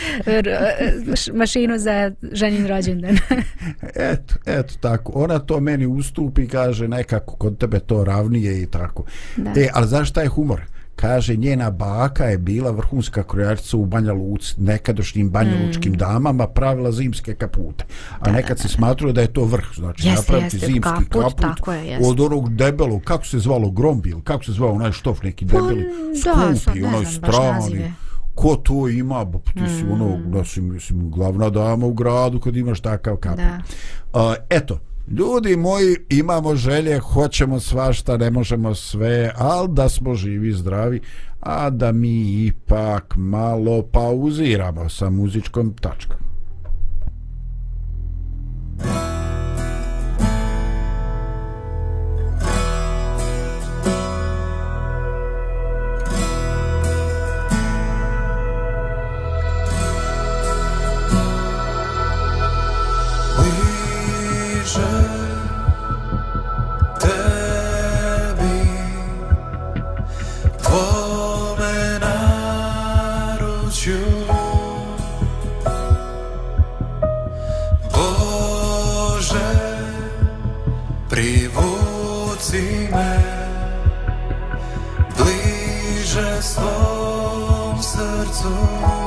[1.34, 3.18] mašinu za ženin rođendan.
[4.12, 5.12] eto, eto tako.
[5.14, 9.04] Ona to meni ustupi i kaže nekako kod tebe to ravnije i tako.
[9.36, 9.50] Da.
[9.50, 10.62] E, ali znaš šta je humor?
[11.00, 15.96] Kaže njena baka je bila vrhunska krojačica u Banja Luci nekadošnjim banjalučkim mm.
[15.96, 17.84] damama pravila zimske kapute.
[18.20, 21.08] A da, nekad da, se smatruje da je to vrh znači jeste, napraviti jeste, zimski
[21.08, 24.92] kaput, kaput tako je, od onog debelog kako se zvalo grombil kako se zvao onaj
[24.92, 25.86] štof neki pa, debeli
[26.24, 27.92] pa, skupi onaj strani.
[28.34, 29.92] ko to ima ba, ti si mm.
[29.92, 33.44] ono da si mislim, glavna dama u gradu kad imaš takav kaput.
[34.12, 34.80] Uh, eto
[35.10, 41.00] Ljudi moji, imamo želje, hoćemo svašta, ne možemo sve, ali da smo živi, zdravi,
[41.40, 46.18] a da mi ipak malo pauziramo sa muzičkom tačkom.
[88.48, 88.97] love.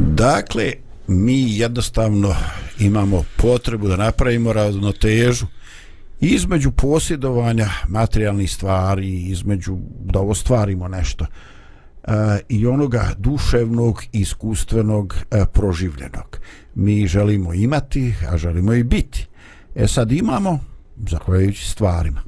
[0.00, 0.72] Dakle,
[1.08, 2.34] mi jednostavno
[2.78, 5.46] imamo potrebu da napravimo ravnotežu
[6.20, 12.10] između posjedovanja materijalnih stvari, između da ostvarimo nešto e,
[12.48, 16.38] i onoga duševnog, iskustvenog, e, proživljenog.
[16.74, 19.26] Mi želimo imati, a želimo i biti.
[19.74, 20.58] E sad imamo,
[21.10, 22.22] zahvaljujući stvarima,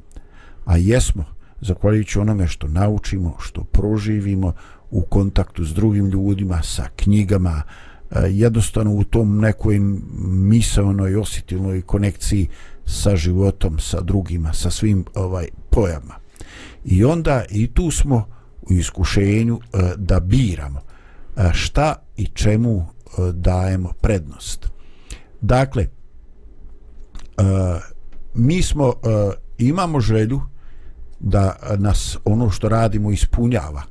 [0.65, 1.25] a jesmo,
[1.61, 4.53] zahvaljujući onome što naučimo, što proživimo
[4.91, 7.63] u kontaktu s drugim ljudima, sa knjigama,
[8.11, 9.79] e, jednostavno u tom nekoj
[10.27, 12.47] misaonoj, osjetilnoj konekciji
[12.85, 16.15] sa životom, sa drugima, sa svim ovaj pojama.
[16.85, 18.27] I onda i tu smo
[18.61, 20.79] u iskušenju e, da biramo
[21.37, 22.85] e, šta i čemu
[23.33, 24.67] dajemo prednost.
[25.41, 25.87] Dakle,
[28.33, 28.93] mi smo
[29.57, 30.41] imamo želju
[31.19, 33.83] da nas ono što radimo ispunjava,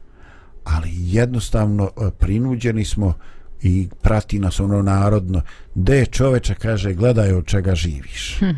[0.67, 3.15] ali jednostavno prinuđeni smo
[3.63, 5.43] i prati nas ono narodno.
[5.75, 8.37] De čoveče kaže gledaj od čega živiš.
[8.39, 8.51] Hm.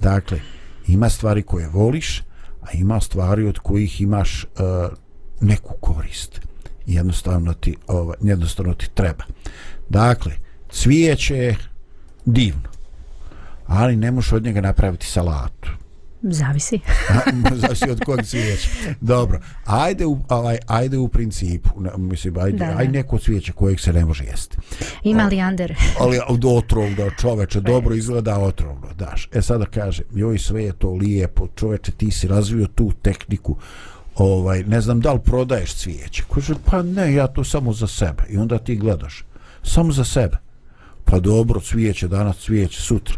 [0.00, 0.40] dakle
[0.86, 2.22] ima stvari koje voliš
[2.60, 4.92] a ima stvari od kojih imaš uh,
[5.40, 6.40] neku korist.
[6.86, 9.24] Jednostavno ti ovaj, jednostavno ti treba.
[9.88, 10.32] Dakle
[10.70, 11.56] cvijeće je
[12.24, 12.68] divno
[13.66, 15.70] ali ne možeš od njega napraviti salatu
[16.22, 16.80] Zavisi.
[17.60, 18.68] Zavisi od kojeg cvijeća.
[19.00, 19.40] Dobro.
[19.64, 21.68] Ajde u, ovaj, ajde u principu.
[21.96, 24.56] Mislim, ajde, da, ajde neko cvijeće kojeg se ne može jesti.
[25.02, 25.74] Ima li Ander?
[26.00, 28.88] Ali otrovno, čoveče, dobro izgleda otrovno.
[28.94, 29.28] Daš.
[29.32, 33.56] E sada kaže, joj sve je to lijepo, čoveče, ti si razvio tu tehniku
[34.16, 36.22] ovaj, ne znam da li prodaješ cvijeće.
[36.34, 38.22] Kaže, pa ne, ja to samo za sebe.
[38.28, 39.24] I onda ti gledaš,
[39.62, 40.36] samo za sebe.
[41.04, 43.16] Pa dobro, cvijeće, danas cvijeće, sutra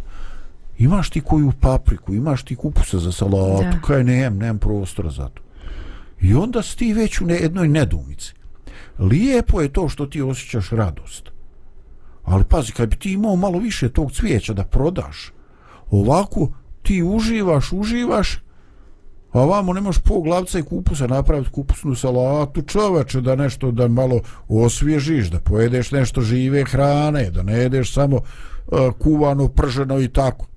[0.85, 3.81] imaš ti koju papriku, imaš ti kupusa za salatu, da.
[3.87, 5.43] kaj nemam, nemam prostora za to.
[6.21, 8.35] I onda si ti već u ne, jednoj nedumici.
[8.99, 11.31] Lijepo je to što ti osjećaš radost.
[12.25, 15.33] Ali pazi, kad bi ti imao malo više tog cvijeća da prodaš,
[15.91, 16.49] ovako
[16.83, 18.39] ti uživaš, uživaš,
[19.33, 24.21] a vamo nemaš po glavca i kupusa napraviti kupusnu salatu, čoveče, da nešto da malo
[24.49, 30.52] osvježiš, da pojedeš nešto žive hrane, da ne jedeš samo uh, kuvano, prženo i tako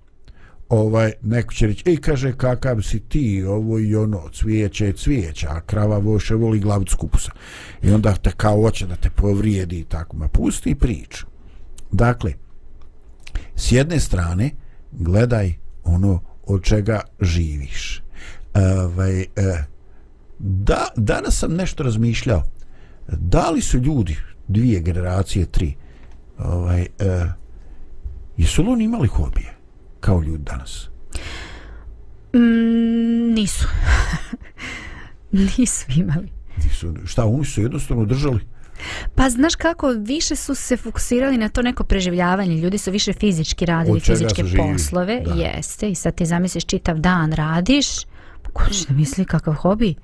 [0.69, 5.61] ovaj neko će reći ej kaže kakav si ti ovo i ono cvijeće cvijeća a
[5.61, 7.31] krava voše voli glavicu kupusa
[7.81, 10.17] i onda te kao hoće da te povrijedi i tako.
[10.17, 11.25] Ma pusti priču.
[11.91, 12.33] Dakle
[13.55, 14.49] s jedne strane
[14.91, 15.53] gledaj
[15.83, 18.01] ono od čega živiš.
[18.53, 19.25] Ovaj e,
[20.39, 22.43] da danas sam nešto razmišljao.
[23.07, 25.75] Da li su ljudi dvije generacije tri
[26.37, 26.87] ovaj e,
[28.37, 29.54] jesu li oni imali hobije?
[30.05, 30.89] Kao ljudi danas?
[32.33, 33.67] Mm, nisu.
[35.57, 36.29] nisu imali.
[36.63, 38.39] Nisu, šta, oni su jednostavno držali?
[39.15, 42.57] Pa znaš kako, više su se fokusirali na to neko preživljavanje.
[42.57, 45.21] Ljudi su više fizički radili, fizičke poslove.
[45.25, 45.33] Da.
[45.33, 47.87] Jeste, i sad ti zamisliš čitav dan radiš,
[48.41, 49.95] pa ko će da misli kakav hobi?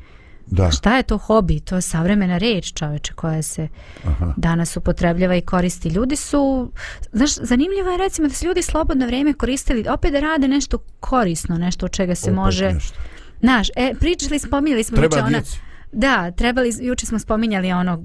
[0.52, 0.72] Da.
[0.72, 1.60] Šta je to hobi?
[1.60, 3.68] To je savremena reč čoveče koja se
[4.06, 4.34] Aha.
[4.38, 5.90] danas upotrebljava i koristi.
[5.90, 6.72] Ljudi su,
[7.12, 11.58] znaš, zanimljivo je recimo da se ljudi slobodno vrijeme koristili opet da rade nešto korisno,
[11.58, 12.74] nešto od čega se opet može...
[12.74, 13.00] Nešto.
[13.40, 14.98] Znaš, e, pričali, spominjali smo...
[14.98, 15.60] Treba djeci.
[15.92, 18.04] Da, trebali, juče smo spominjali ono,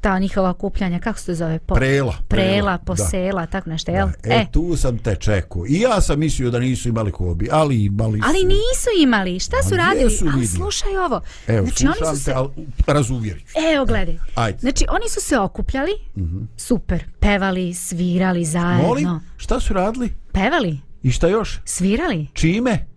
[0.00, 1.58] ta njihova kupljanja, kako se to zove?
[1.58, 2.14] Po, prela.
[2.28, 3.46] Prela, posela, da.
[3.46, 4.08] tako nešto, jel?
[4.24, 4.34] Da.
[4.34, 5.66] E, e, tu sam te čekao.
[5.68, 8.26] I ja sam mislio da nisu imali hobi, ali imali su.
[8.28, 10.10] Ali nisu imali, šta su radili?
[10.10, 11.20] Su ali slušaj ovo.
[11.46, 12.24] Evo, znači, oni su se...
[12.24, 12.48] te, ali
[12.86, 14.18] razuvjerit Evo, gledaj.
[14.34, 14.58] Ajde.
[14.58, 16.36] Znači, oni su se okupljali, uh mhm.
[16.36, 16.46] -huh.
[16.56, 18.88] super, pevali, svirali zajedno.
[18.88, 20.12] Molim, šta su radili?
[20.32, 20.80] Pevali.
[21.02, 21.60] I šta još?
[21.64, 22.26] Svirali.
[22.32, 22.87] Čime?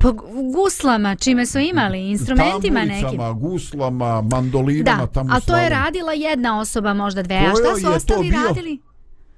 [0.00, 0.12] Po
[0.52, 3.02] guslama, čime su imali, instrumentima nekim.
[3.02, 7.36] Tamburicama, guslama, mandolinama, da, tamo a to je radila jedna osoba, možda dve.
[7.36, 8.80] A šta su ostali radili?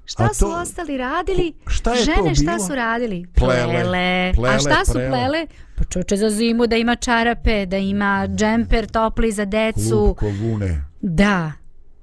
[0.04, 1.52] Šta to, su ostali radili?
[1.66, 3.26] Šta je Žene šta su radili?
[3.34, 4.32] Plele.
[4.34, 4.54] plele.
[4.54, 5.46] a šta su plele?
[5.76, 10.14] Pa čuče za zimu da ima čarape, da ima džemper topli za decu.
[10.18, 10.84] Klupko, vune.
[11.00, 11.52] Da.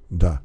[0.10, 0.38] Da.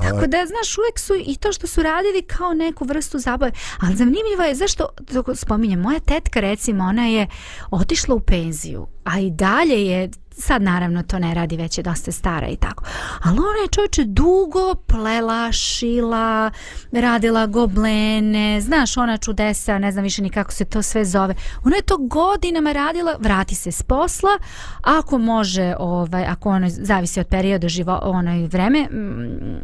[0.00, 3.52] Tako da, znaš, uvek su i to što su radili kao neku vrstu zabave.
[3.80, 7.26] Ali zanimljivo je, zašto, dok spominjem, moja tetka, recimo, ona je
[7.70, 12.12] otišla u penziju, a i dalje je sad naravno to ne radi, već je dosta
[12.12, 12.84] stara i tako.
[13.22, 16.50] Ali ona je čovječe dugo plela, šila,
[16.92, 21.34] radila goblene, znaš, ona čudesa, ne znam više ni kako se to sve zove.
[21.64, 24.38] Ona je to godinama radila, vrati se s posla,
[24.82, 29.62] ako može, ovaj, ako ono zavisi od perioda živo, onaj vreme, mm,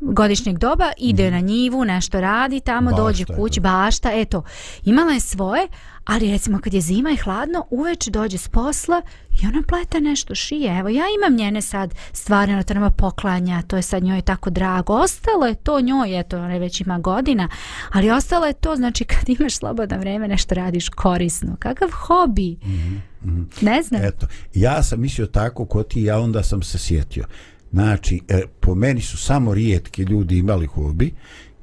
[0.00, 1.32] godišnjeg doba, ide mm.
[1.32, 4.42] na njivu, nešto radi tamo, bašta, dođe kući, bašta, eto,
[4.84, 5.68] imala je svoje,
[6.06, 9.02] ali recimo kad je zima i hladno, uveč dođe s posla
[9.42, 10.78] i ona pleta nešto, šije.
[10.78, 14.94] Evo, ja imam njene sad stvarno, to nema poklanja, to je sad njoj tako drago.
[14.94, 17.48] Ostalo je to njoj, eto, ona već ima godina,
[17.92, 21.56] ali ostalo je to, znači kad imaš slobodno vreme, nešto radiš korisno.
[21.58, 22.56] Kakav hobi?
[22.62, 23.44] Mm -hmm.
[23.60, 24.04] Ne znam.
[24.04, 27.24] Eto, ja sam mislio tako ko ti, ja onda sam se sjetio.
[27.72, 31.14] Znači, e, po meni su samo rijetki ljudi imali hobi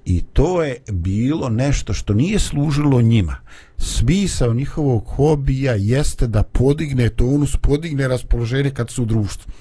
[0.06, 3.36] i to je bilo nešto što nije služilo njima.
[3.84, 9.52] Smisao njihovog hobija jeste da podigne tonus, podigne raspoloženje kad su u društvu.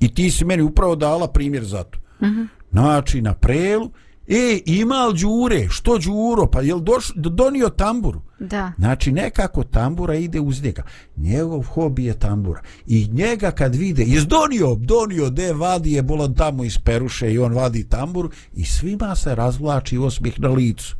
[0.00, 1.98] I ti si meni upravo dala primjer za to.
[2.20, 2.40] Uh mhm.
[2.40, 2.46] -huh.
[2.70, 3.90] Znači, na prelu,
[4.30, 5.66] E, ima li đure?
[5.68, 6.46] Što đuro?
[6.46, 8.22] Pa je li doš, donio tamburu?
[8.38, 8.72] Da.
[8.78, 10.82] Znači, nekako tambura ide uz njega.
[11.16, 12.60] Njegov hobi je tambura.
[12.86, 17.38] I njega kad vide, je donio, donio, de vadi je bolan tamo iz peruše i
[17.38, 20.96] on vadi tamburu i svima se razvlači osmih na licu.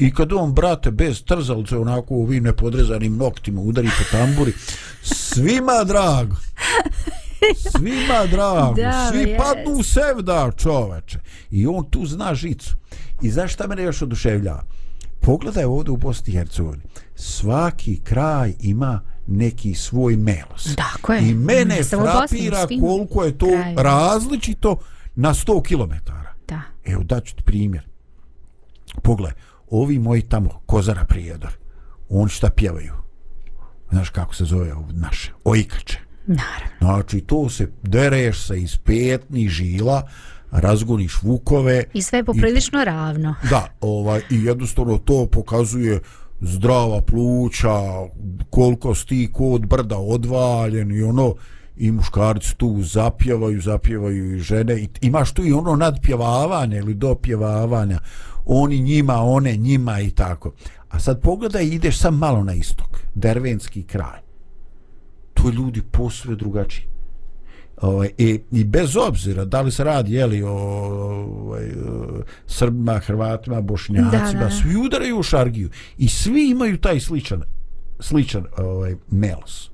[0.00, 4.52] I kad on, brate, bez trzalce, onako u ovim nepodrezanim noktima udari po tamburi,
[5.02, 6.36] svima drago.
[7.56, 9.36] Svima drago, da, svi yes.
[9.38, 11.18] padnu u sevda čoveče.
[11.50, 12.74] I on tu zna žicu.
[13.22, 14.64] I znaš šta mene još oduševljava?
[15.20, 16.82] Pogledaj ovdje u Bosni i Hercegovini.
[17.14, 20.74] Svaki kraj ima neki svoj melos.
[20.76, 21.30] Tako je.
[21.30, 23.76] I mene ne frapira koliko je to kraju.
[23.76, 24.76] različito
[25.14, 26.12] na 100 km.
[26.48, 26.60] Da.
[26.84, 27.88] Evo daću ti primjer.
[29.02, 29.34] Pogledaj,
[29.70, 31.50] ovi moji tamo, Kozara Prijedor,
[32.08, 32.92] oni šta pjevaju?
[33.90, 35.32] Znaš kako se zove ovo naše?
[35.44, 35.98] Ojkače.
[36.26, 36.76] Naravno.
[36.80, 40.08] Znači, to se dereš se iz petnih žila,
[40.50, 41.84] razgoniš vukove.
[41.92, 43.34] I sve poprilično i, ravno.
[43.50, 46.00] Da, ovaj, i jednostavno to pokazuje
[46.40, 47.80] zdrava pluća,
[48.50, 51.34] koliko sti kod brda odvaljen i ono,
[51.76, 54.74] i muškarci tu zapjevaju, zapjevaju i žene.
[54.74, 57.98] I imaš tu i ono nadpjevavanje ili dopjevavanja.
[58.52, 60.52] Oni njima, one njima i tako.
[60.88, 63.00] A sad pogledaj, ideš sam malo na istok.
[63.14, 64.20] Dervenski kraj.
[65.34, 66.86] To ljudi posve drugačiji.
[67.80, 71.70] Ovaj, i, I bez obzira da li se radi jeli, o ovaj,
[72.46, 74.50] Srbima, Hrvatima, Bošnjacima, da, da.
[74.50, 75.70] svi udaraju u šargiju.
[75.98, 77.42] I svi imaju taj sličan,
[78.00, 79.70] sličan ovaj, melos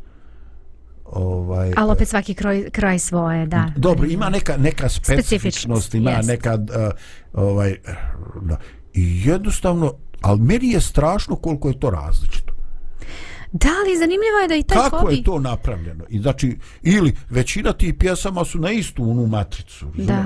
[1.13, 6.29] ovaj ali opet svaki kraj, kraj svoje da dobro ima neka neka specifičnost ima jest.
[6.29, 6.93] neka uh,
[7.33, 7.77] ovaj
[8.43, 8.57] da.
[8.95, 12.57] i jednostavno ali meni je strašno koliko je to različito
[13.53, 15.15] Da li zanimljivo je da i taj Kako hobi...
[15.15, 16.05] je to napravljeno?
[16.09, 20.25] I znači, ili većina tih pjesama su na istu onu matricu, da.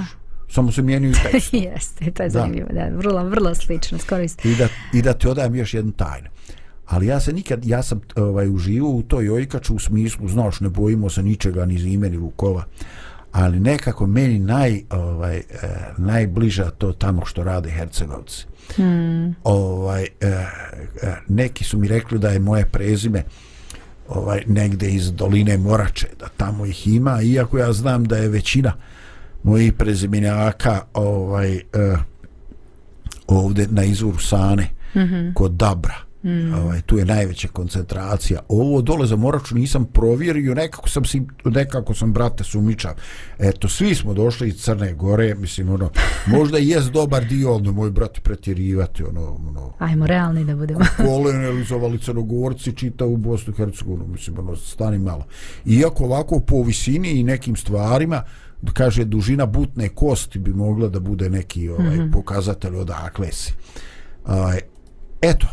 [0.48, 1.56] Samo se mijenjuju tekstu.
[1.72, 2.90] Jeste, to je zanimljivo, da.
[2.90, 2.96] da.
[2.96, 4.48] Vrlo, vrlo slično, skoro isto.
[4.48, 6.28] I da, I da ti odajem još jednu tajnu
[6.90, 10.68] ali ja se nikad, ja sam ovaj, uživo u toj ojkaču u smislu, znaš, ne
[10.68, 12.64] bojimo se ničega, ni zime, ni vukova,
[13.32, 15.44] ali nekako meni naj, ovaj, eh,
[15.98, 18.46] najbliža to tamo što rade Hercegovci.
[18.76, 19.34] Hmm.
[19.44, 20.46] Ovaj, eh,
[21.28, 23.22] neki su mi rekli da je moje prezime
[24.08, 28.72] ovaj, negde iz doline Morače, da tamo ih ima, iako ja znam da je većina
[29.42, 31.62] mojih prezimenjaka ovaj, eh,
[33.26, 35.34] ovde na izvoru Sane, mm -hmm.
[35.34, 36.09] kod Dabra.
[36.24, 36.54] Mm.
[36.54, 38.40] Ovaj, tu je najveća koncentracija.
[38.48, 42.92] Ovo dole za Moraču nisam provjerio, nekako sam si, nekako sam brate sumičav.
[43.38, 45.90] Eto, svi smo došli iz Crne Gore, mislim, ono,
[46.26, 49.72] možda i jest dobar dio, ono, moj brat pretjerivati, ono, ono...
[49.78, 50.80] Ajmo, realni da budemo.
[51.06, 55.24] Kolonializovali Crnogorci, čita u Bosnu i Hercegovini, mislim, ono, stani malo.
[55.66, 58.22] Iako ovako po visini i nekim stvarima,
[58.72, 62.12] kaže, dužina butne kosti bi mogla da bude neki ovaj, mm -hmm.
[62.12, 63.52] pokazatelj odakle si.
[64.26, 64.60] Ovaj,
[65.22, 65.46] eto,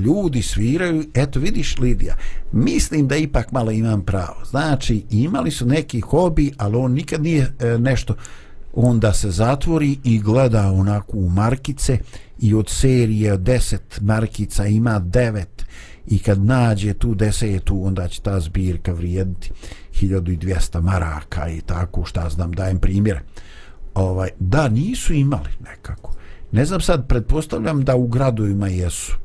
[0.00, 2.16] ljudi sviraju, eto vidiš Lidija,
[2.52, 4.44] mislim da ipak malo imam pravo.
[4.50, 8.14] Znači, imali su neki hobi, ali on nikad nije e, nešto,
[8.72, 11.98] onda se zatvori i gleda onako u markice
[12.40, 15.64] i od serije deset markica ima devet
[16.06, 19.50] i kad nađe tu desetu, onda će ta zbirka vrijediti
[20.00, 23.20] 1200 maraka i tako, šta znam, dajem primjer.
[23.94, 26.14] Ovaj, da, nisu imali nekako.
[26.52, 29.21] Ne znam sad, pretpostavljam da u gradovima jesu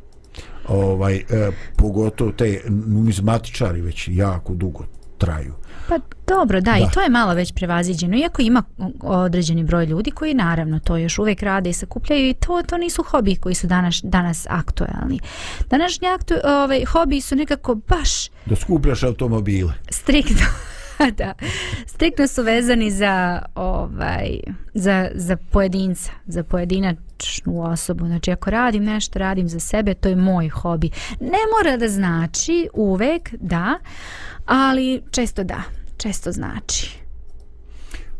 [0.68, 4.84] ovaj e, pogotovo te numizmatičari već jako dugo
[5.18, 5.54] traju.
[5.90, 8.18] Pa dobro, da, da, i to je malo već prevaziđeno.
[8.18, 8.64] Iako ima
[9.02, 13.04] određeni broj ljudi koji naravno to još uvek rade i sakupljaju i to to nisu
[13.04, 15.20] hobi koji su danas danas aktuelni.
[15.70, 19.74] Današnji aktu, ovaj hobi su nekako baš da skupljaš automobile.
[19.90, 20.46] Striktno.
[21.18, 21.34] da.
[21.86, 24.40] Striktno su vezani za ovaj
[24.74, 26.44] za, za pojedinca, za
[27.18, 28.06] autentičnu osobu.
[28.06, 30.90] Znači ako radim nešto, radim za sebe, to je moj hobi.
[31.20, 33.80] Ne mora da znači uvek da,
[34.46, 35.62] ali često da,
[35.98, 37.00] često znači.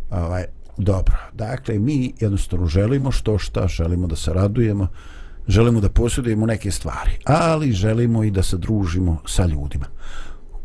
[0.10, 0.46] Ovaj
[0.78, 1.18] dobro.
[1.34, 4.88] Dakle mi jednostavno želimo što šta, želimo da se radujemo,
[5.48, 9.86] želimo da posjedujemo neke stvari, ali želimo i da se družimo sa ljudima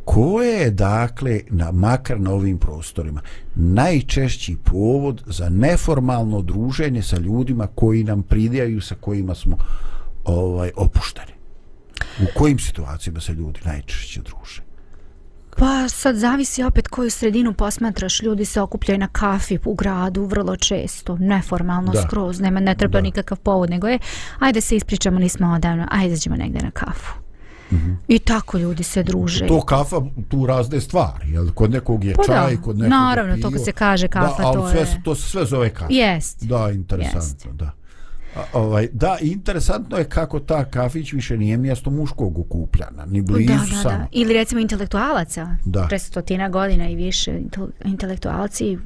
[0.05, 3.21] ko je dakle na makar na ovim prostorima
[3.55, 9.57] najčešći povod za neformalno druženje sa ljudima koji nam pridjaju sa kojima smo
[10.25, 11.33] ovaj opušteni
[12.23, 14.63] u kojim situacijama se ljudi najčešće druže
[15.57, 18.23] Pa sad zavisi opet koju sredinu posmatraš.
[18.23, 22.03] Ljudi se okupljaju na kafi u gradu vrlo često, neformalno da.
[22.03, 23.03] skroz, nema, ne treba da.
[23.03, 23.99] nikakav povod, nego je
[24.39, 27.22] ajde se ispričamo, nismo odavno, ajde zađemo negde na kafu.
[27.77, 27.97] -hmm.
[28.09, 29.47] I tako ljudi se druže.
[29.47, 29.97] To kafa
[30.29, 31.51] tu razne stvari, jel?
[31.55, 32.63] Kod nekog je pa čaj, da.
[32.63, 35.03] kod nekog Naravno, to kad se kaže kafa, da, to sve, je...
[35.05, 35.93] to se sve zove kafa.
[35.93, 36.45] Jest.
[36.45, 37.47] Da, interesantno, Jest.
[37.53, 37.71] da.
[38.37, 43.53] A, ovaj, da, interesantno je kako ta kafić više nije mjesto muškog okupljana, ni blizu
[43.53, 43.99] da, da, samo.
[43.99, 44.07] Da.
[44.13, 45.87] Ili recimo intelektualaca, da.
[45.89, 47.41] pre stotina godina i više
[47.85, 48.79] intelektualci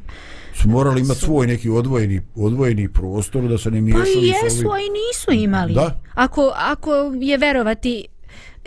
[0.55, 4.79] su morali imati svoj neki odvojeni, odvojeni prostor da se ne miješali pa jesu, a
[4.79, 5.75] i nisu imali.
[5.75, 6.01] Da.
[6.15, 8.07] Ako, ako je verovati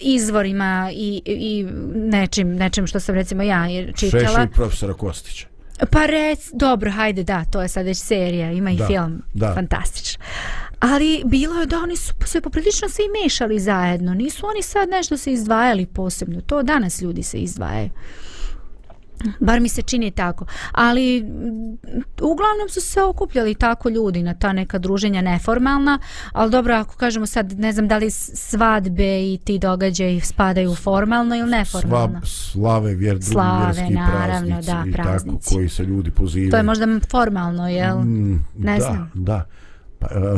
[0.01, 4.27] izvorima i, i nečim, nečim što sam recimo ja čitala.
[4.27, 5.47] Šešelj profesora Kostića.
[5.91, 9.53] Pa rec, dobro, hajde, da, to je sad već serija, ima i da, film, da.
[9.53, 10.23] fantastično.
[10.79, 15.17] Ali bilo je da oni su se poprilično svi mešali zajedno, nisu oni sad nešto
[15.17, 17.89] se izdvajali posebno, to danas ljudi se izdvajaju.
[19.39, 20.45] Bar mi se čini tako.
[20.72, 21.26] Ali
[22.22, 25.99] uglavnom su se okupljali tako ljudi na ta neka druženja neformalna,
[26.32, 31.36] ali dobro ako kažemo sad ne znam da li svadbe i ti događaji spadaju formalno
[31.36, 32.22] ili neformalno.
[32.22, 35.45] Sva, slave, vjer, slave, naravno, da, i praznici.
[35.45, 36.51] tako koji se ljudi pozivaju.
[36.51, 37.97] To je možda formalno, jel?
[37.97, 39.11] Mm, ne da, znam.
[39.13, 39.59] Da, e,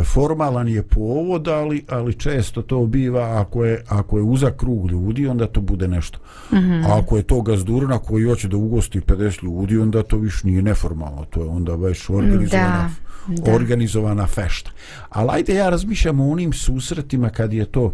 [0.04, 5.28] formalan je povod, ali, ali često to biva ako je, ako je uzak krug ljudi,
[5.28, 6.20] onda to bude nešto.
[6.52, 6.86] Mm -hmm.
[6.86, 10.62] A ako je to gazdurna koji hoće da ugosti 50 ljudi, onda to više nije
[10.62, 12.92] neformalno, to je onda već organizovana,
[13.28, 13.56] da, da.
[13.56, 14.72] organizovana fešta.
[15.10, 17.94] Ali ajde ja razmišljam o onim susretima kad je to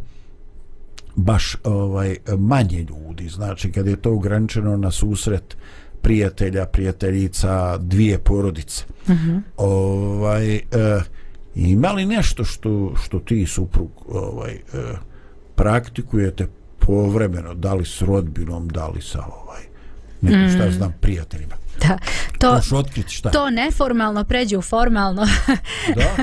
[1.15, 5.57] baš ovaj manje ljudi, znači kad je to ograničeno na susret
[6.01, 8.85] prijatelja, prijateljica, dvije porodice.
[9.07, 9.41] Mm -hmm.
[9.57, 10.55] Ovaj...
[10.55, 10.61] Eh,
[11.57, 14.61] ima li nešto što, što ti suprug ovaj, e,
[15.55, 16.47] praktikujete
[16.79, 19.61] povremeno, da li s rodbinom, da li sa ovaj,
[20.21, 20.71] nekim šta mm.
[20.71, 21.55] znam, prijateljima?
[22.39, 23.31] Da, to, otkriti, šta?
[23.31, 25.27] to neformalno pređe u formalno.
[25.95, 26.15] Da?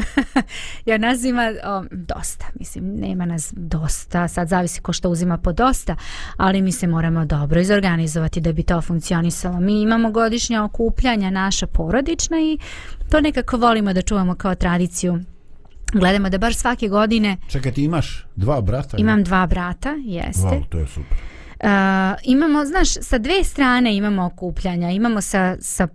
[0.91, 5.97] ja nazima o, dosta, mislim, nema nas dosta, sad zavisi ko što uzima po dosta,
[6.37, 9.61] ali mi se moramo dobro izorganizovati da bi to funkcionisalo.
[9.61, 12.59] Mi imamo godišnja okupljanja naša porodična i
[13.11, 15.19] to nekako volimo da čuvamo kao tradiciju
[15.93, 19.25] gledamo da bar svake godine čekaj ti imaš dva brata imam ne?
[19.25, 21.34] dva brata jeste wow, to je super
[21.65, 21.71] Uh,
[22.23, 24.91] imamo, znaš, sa dve strane imamo okupljanja.
[24.91, 25.89] Imamo sa, sa,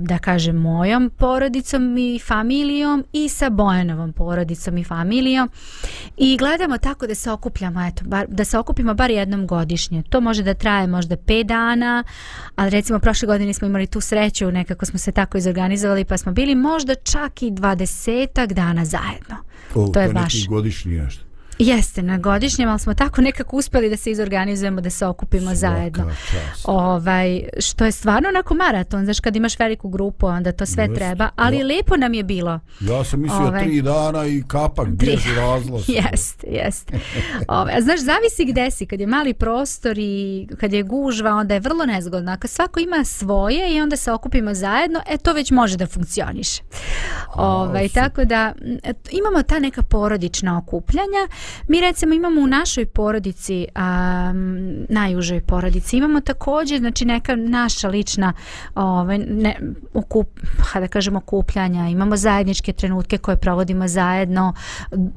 [0.00, 5.50] da kažem, mojom porodicom i familijom i sa Bojanovom porodicom i familijom.
[6.16, 10.02] I gledamo tako da se okupljamo, eto, bar, da se okupimo bar jednom godišnje.
[10.02, 12.04] To može da traje možda 5 dana,
[12.56, 16.32] ali recimo prošle godine smo imali tu sreću, nekako smo se tako izorganizovali, pa smo
[16.32, 19.36] bili možda čak i 20 dana zajedno.
[19.74, 20.46] O, to je to baš...
[20.48, 21.25] godišnji nešto.
[21.58, 25.56] Jeste, na godišnjem, ali smo tako nekako uspeli da se izorganizujemo, da se okupimo Svaka
[25.56, 26.10] zajedno.
[26.64, 30.94] Ovaj, što je stvarno onako maraton, znaš, kad imaš veliku grupu, onda to sve Jeste,
[30.94, 31.66] treba, ali ja.
[31.66, 32.60] lepo nam je bilo.
[32.80, 35.88] Ja sam mislio ovaj, tri dana i kapak, bježi razlos.
[35.98, 36.98] Jeste, jeste.
[37.48, 41.60] Ovaj, znaš, zavisi gde si, kad je mali prostor i kad je gužva, onda je
[41.60, 42.32] vrlo nezgodno.
[42.32, 46.62] Ako svako ima svoje i onda se okupimo zajedno, e, to već može da funkcioniše.
[47.34, 48.52] Ovaj, tako da,
[49.10, 51.28] imamo ta neka porodična okupljanja,
[51.68, 58.32] Mi recimo imamo u našoj porodici, um, najužoj porodici, imamo također znači neka naša lična
[58.74, 59.56] ovaj, ne,
[59.94, 60.28] okup,
[60.74, 64.54] da kažemo okupljanja, imamo zajedničke trenutke koje provodimo zajedno,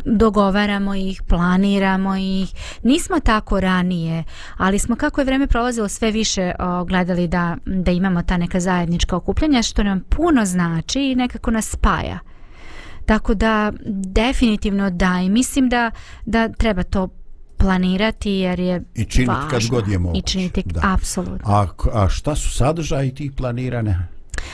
[0.06, 2.54] dogovaramo ih, planiramo ih.
[2.84, 4.24] Nismo tako ranije,
[4.58, 8.60] ali smo kako je vreme prolazilo sve više o, gledali da, da imamo ta neka
[8.60, 12.20] zajednička okupljanja što nam puno znači i nekako nas spaja.
[13.10, 13.72] Tako da
[14.06, 15.92] definitivno da i mislim da
[16.26, 17.08] da treba to
[17.58, 19.50] planirati jer je I činiti važno.
[19.50, 20.20] kad god je moguće.
[20.20, 21.38] I činiti, apsolutno.
[21.46, 24.08] A, a šta su sadržaji tih planirane?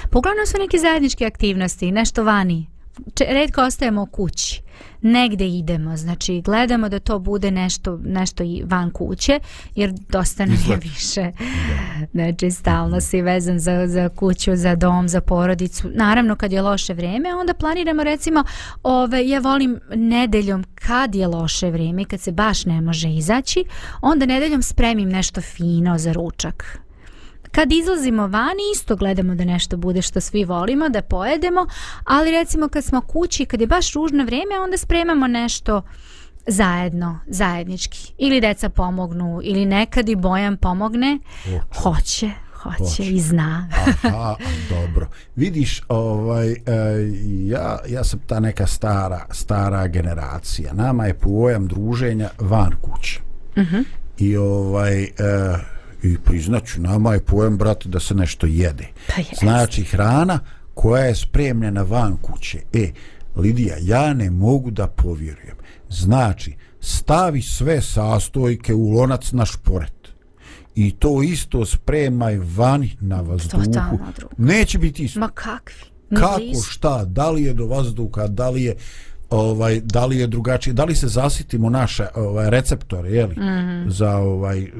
[0.09, 2.67] Poglavno su neke zajedničke aktivnosti, nešto vani.
[3.19, 4.61] Redko ostajemo u kući
[5.05, 9.39] negde idemo, znači gledamo da to bude nešto, nešto i van kuće,
[9.75, 11.31] jer dosta nam je više.
[12.11, 15.89] Znači stalno si vezan za, za kuću, za dom, za porodicu.
[15.93, 18.43] Naravno kad je loše vrijeme, onda planiramo recimo,
[18.83, 23.63] ove, ja volim nedeljom kad je loše vrijeme, kad se baš ne može izaći,
[24.01, 26.84] onda nedeljom spremim nešto fino za ručak
[27.55, 31.67] kad izlazimo vani isto gledamo da nešto bude što svi volimo da pojedemo
[32.03, 35.81] ali recimo kad smo kući kad je baš ružno vrijeme onda spremamo nešto
[36.47, 41.59] zajedno, zajednički ili deca pomognu ili nekad i Bojan pomogne Oče.
[41.81, 43.69] hoće hoće, hoće i zna
[44.03, 44.35] Aha,
[44.69, 46.57] dobro vidiš ovaj e,
[47.45, 53.19] ja, ja sam ta neka stara stara generacija nama je pojam druženja van kuće
[53.55, 53.75] uh mhm.
[53.75, 53.83] -huh.
[54.17, 55.09] i ovaj e,
[56.07, 58.87] i priznaću, nama je pojem, brate, da se nešto jede.
[59.07, 60.39] Pa znači, hrana
[60.73, 62.61] koja je spremljena van kuće.
[62.73, 62.91] E,
[63.35, 65.55] Lidija, ja ne mogu da povjerujem.
[65.89, 69.93] Znači, stavi sve sastojke u lonac na šporet.
[70.75, 73.63] I to isto spremaj vani na vazduhu.
[74.37, 75.19] Neće biti isto.
[75.19, 75.75] Ma kakvi?
[76.15, 78.75] Kako, šta, da li je do vazduha, da li je
[79.35, 83.41] ovaj da li je drugačije da li se zasitimo naše ovaj receptore je li mm
[83.41, 83.89] -hmm.
[83.89, 84.71] za ovaj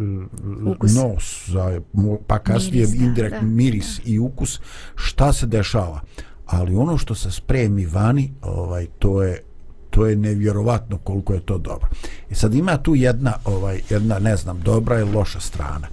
[0.66, 0.96] ukus.
[0.96, 1.82] nos za
[2.28, 4.12] pa kasnije miris, indirekt da, miris da.
[4.12, 4.60] i ukus
[4.96, 6.02] šta se dešava
[6.46, 9.42] ali ono što se spremi vani ovaj to je
[9.90, 11.88] to je nevjerovatno koliko je to dobro
[12.30, 15.88] i sad ima tu jedna ovaj jedna ne znam dobra ili loša strana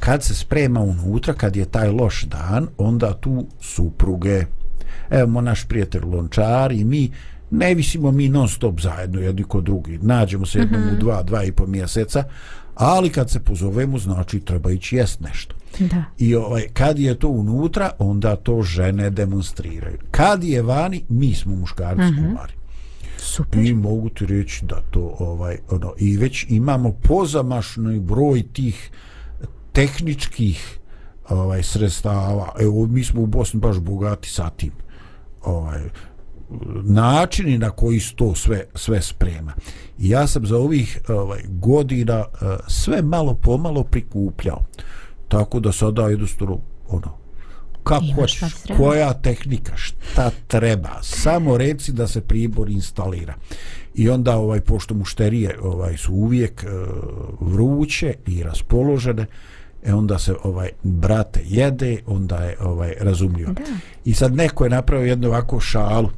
[0.00, 4.44] kad se sprema unutra kad je taj loš dan onda tu supruge
[5.10, 7.10] evo naš prijatelj lončar i mi
[7.52, 10.96] ne visimo mi non stop zajedno jedni kod drugi nađemo se jednom mm -hmm.
[10.96, 12.24] u dva, dva i po mjeseca
[12.74, 16.04] ali kad se pozovemo znači treba ići jest nešto da.
[16.18, 21.56] i ovaj, kad je to unutra onda to žene demonstriraju kad je vani mi smo
[21.56, 22.28] muškarci mm -hmm.
[22.28, 22.52] kumari
[23.18, 23.64] Super.
[23.64, 28.90] i mogu ti reći da to ovaj ono i već imamo pozamašni broj tih
[29.72, 30.78] tehničkih
[31.28, 34.72] ovaj sredstava evo mi smo u Bosni baš bogati sa tim
[35.42, 35.80] ovaj
[36.82, 39.52] načini na koji se to sve sve sprema
[39.98, 44.62] i ja sam za ovih ovaj godina uh, sve malo pomalo prikupljao
[45.28, 47.22] tako da sada jednostavno ono
[47.84, 48.40] kako hoćeš,
[48.76, 53.34] koja tehnika, šta treba, samo reci da se pribor instalira.
[53.94, 59.26] I onda ovaj pošto mušterije ovaj su uvijek uh, vruće i raspoložene,
[59.84, 63.52] e onda se ovaj brate jede, onda je ovaj razumljivo.
[63.52, 63.62] Da.
[64.04, 66.10] I sad neko je napravio jednu ovako šalu.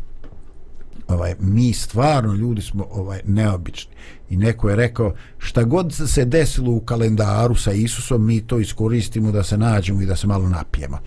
[1.09, 3.95] Ovaj mi stvarno ljudi smo ovaj neobični.
[4.31, 9.33] I neko je rekao šta god se desilo u kalendaru sa Isusom, mi to iskoristimo
[9.33, 10.99] da se nađemo i da se malo napijemo.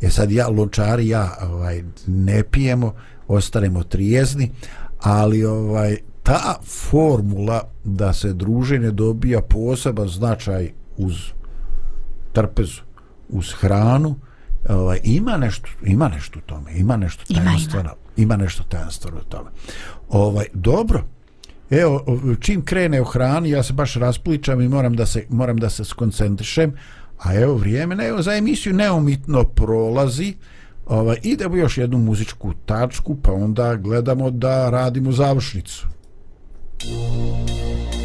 [0.00, 2.94] E sad ja, lončari, ja ovaj, ne pijemo,
[3.28, 4.50] ostaremo trijezni,
[5.00, 11.14] ali ovaj ta formula da se druženje dobija poseban značaj uz
[12.32, 12.82] trpezu,
[13.28, 14.16] uz hranu,
[14.68, 18.34] ovaj, ima nešto ima nešto u tome, ima nešto tajanstveno, ima, ima.
[18.34, 19.50] ima nešto tajanstveno u tome.
[20.08, 21.04] Ovaj, dobro,
[21.70, 22.04] Evo,
[22.40, 25.84] čim krene o hrani, ja se baš raspličam i moram da se, moram da se
[25.84, 26.72] skoncentrišem.
[27.18, 30.34] A evo vrijeme, ne, evo za emisiju neumitno prolazi.
[30.86, 35.86] Ovaj, idemo još jednu muzičku tačku, pa onda gledamo da radimo završnicu.
[36.84, 38.01] Muzika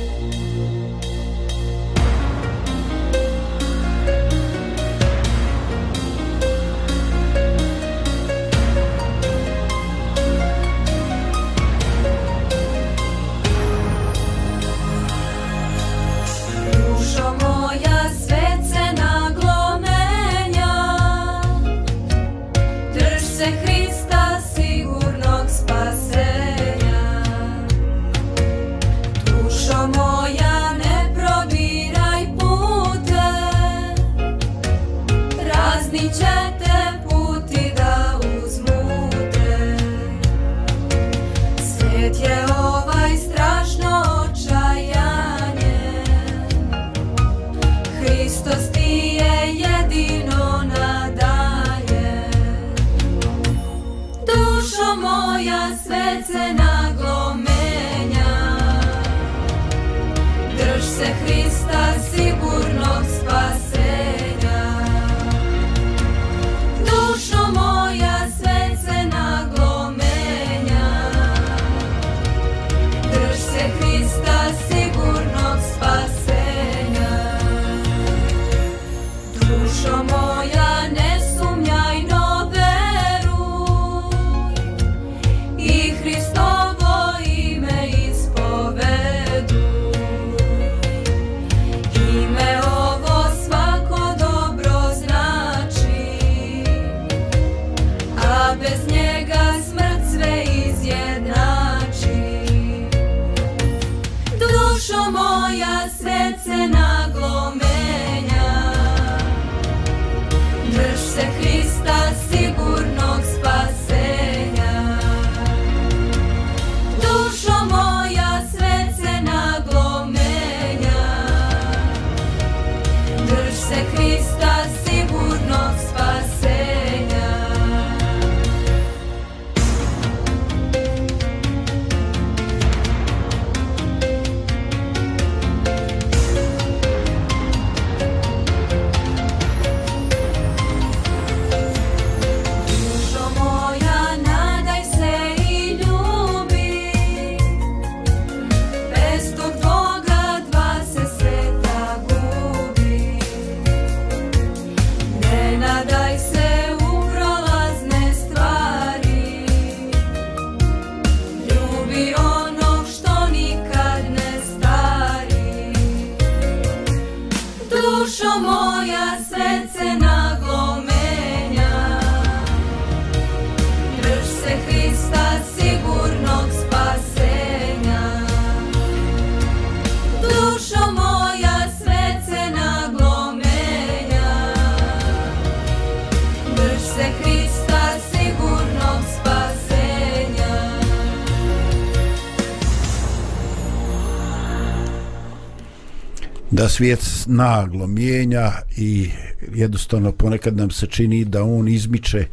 [196.67, 199.09] da svijet naglo mijenja i
[199.53, 202.25] jednostavno ponekad nam se čini da on izmiče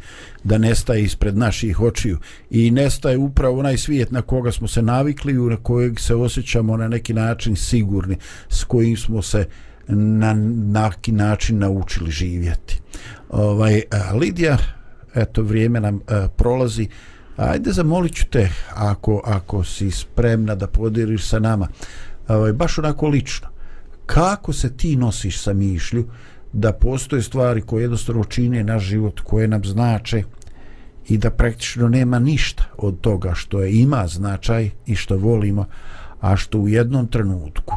[0.43, 2.17] da nestaje ispred naših očiju.
[2.49, 6.77] I nestaje upravo onaj svijet na koga smo se navikli i na kojeg se osjećamo
[6.77, 8.17] na neki način sigurni
[8.49, 9.47] s kojim smo se
[9.87, 10.33] na
[10.81, 12.81] neki način naučili živjeti.
[13.29, 13.81] Ovaj,
[14.19, 14.57] Lidija
[15.13, 16.87] eto vrijeme nam a, prolazi.
[17.37, 21.67] Ajde zamolit ću te ako, ako si spremna da podiriš sa nama.
[22.27, 23.54] Ovaj, baš onako lično
[24.05, 26.05] kako se ti nosiš sa mišlju
[26.53, 30.23] da postoje stvari koje jednostavno čine naš život, koje nam znače
[31.07, 35.65] i da praktično nema ništa od toga što je ima značaj i što volimo,
[36.21, 37.73] a što u jednom trenutku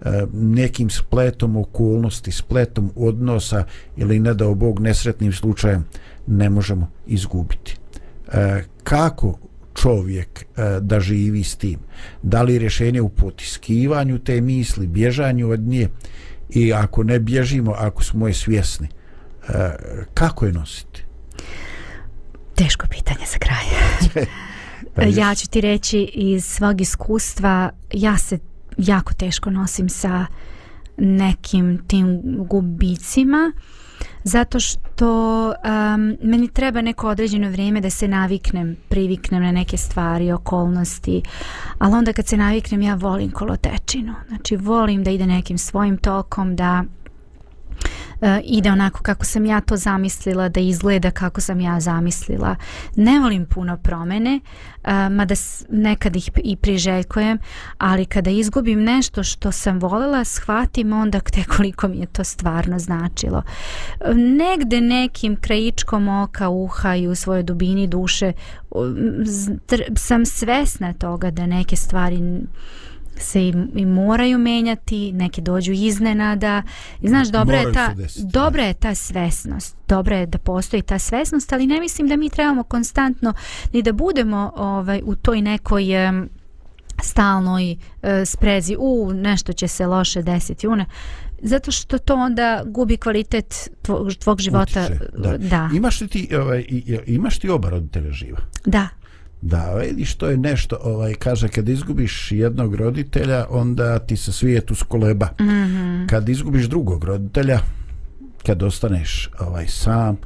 [0.00, 3.64] e, nekim spletom okolnosti, spletom odnosa
[3.96, 5.84] ili ne dao Bog nesretnim slučajem
[6.26, 7.76] ne možemo izgubiti.
[8.32, 9.38] E, kako
[9.74, 11.78] čovjek e, da živi s tim.
[12.22, 15.88] Da li rješenje u potiskivanju te misli, bježanju od nje
[16.50, 18.88] i ako ne bježimo, ako smo je svjesni,
[19.48, 19.70] e,
[20.14, 21.04] kako je nositi?
[22.54, 23.64] Teško pitanje za kraj.
[24.94, 28.38] Pa ja ću ti reći iz svog iskustva, ja se
[28.78, 30.26] jako teško nosim sa
[30.96, 33.52] nekim tim gubicima
[34.24, 40.32] zato što um, meni treba neko određeno vrijeme da se naviknem, priviknem na neke stvari,
[40.32, 41.22] okolnosti,
[41.78, 46.56] ali onda kad se naviknem ja volim kolotečinu, znači volim da ide nekim svojim tokom,
[46.56, 46.84] da
[48.22, 52.56] E, ide onako kako sam ja to zamislila, da izgleda kako sam ja zamislila.
[52.96, 54.40] Ne volim puno promene,
[54.84, 55.34] uh, mada
[55.70, 57.38] nekad ih i priželjkujem,
[57.78, 62.78] ali kada izgubim nešto što sam voljela, shvatim onda te koliko mi je to stvarno
[62.78, 63.42] značilo.
[64.14, 68.32] Negde nekim krajičkom oka, uha i u svojoj dubini duše
[69.96, 72.20] sam svesna toga da neke stvari
[73.16, 76.62] se i, i moraju menjati, neki dođu iznenada.
[77.00, 77.94] I znaš, dobra je, ta,
[78.32, 79.76] dobra je ta svesnost.
[79.88, 83.32] Dobra je da postoji ta svesnost, ali ne mislim da mi trebamo konstantno
[83.72, 86.28] ni da budemo ovaj u toj nekoj um,
[87.02, 88.76] stalnoj uh, sprezi.
[88.78, 90.66] U, nešto će se loše desiti.
[90.66, 90.86] Une.
[91.42, 94.86] Zato što to onda gubi kvalitet tvog, tvog života.
[94.90, 95.38] Utiče, da.
[95.38, 95.70] da.
[95.74, 96.64] Imaš li ti, ovaj,
[97.06, 98.38] imaš ti oba roditelja živa?
[98.66, 98.88] Da.
[99.42, 104.70] Da, vidiš, to je nešto, ovaj, kaže, kad izgubiš jednog roditelja, onda ti se svijet
[104.70, 105.26] uskoleba.
[105.40, 106.08] Mm -hmm.
[106.08, 107.60] Kad izgubiš drugog roditelja,
[108.46, 110.16] kad ostaneš ovaj, sam,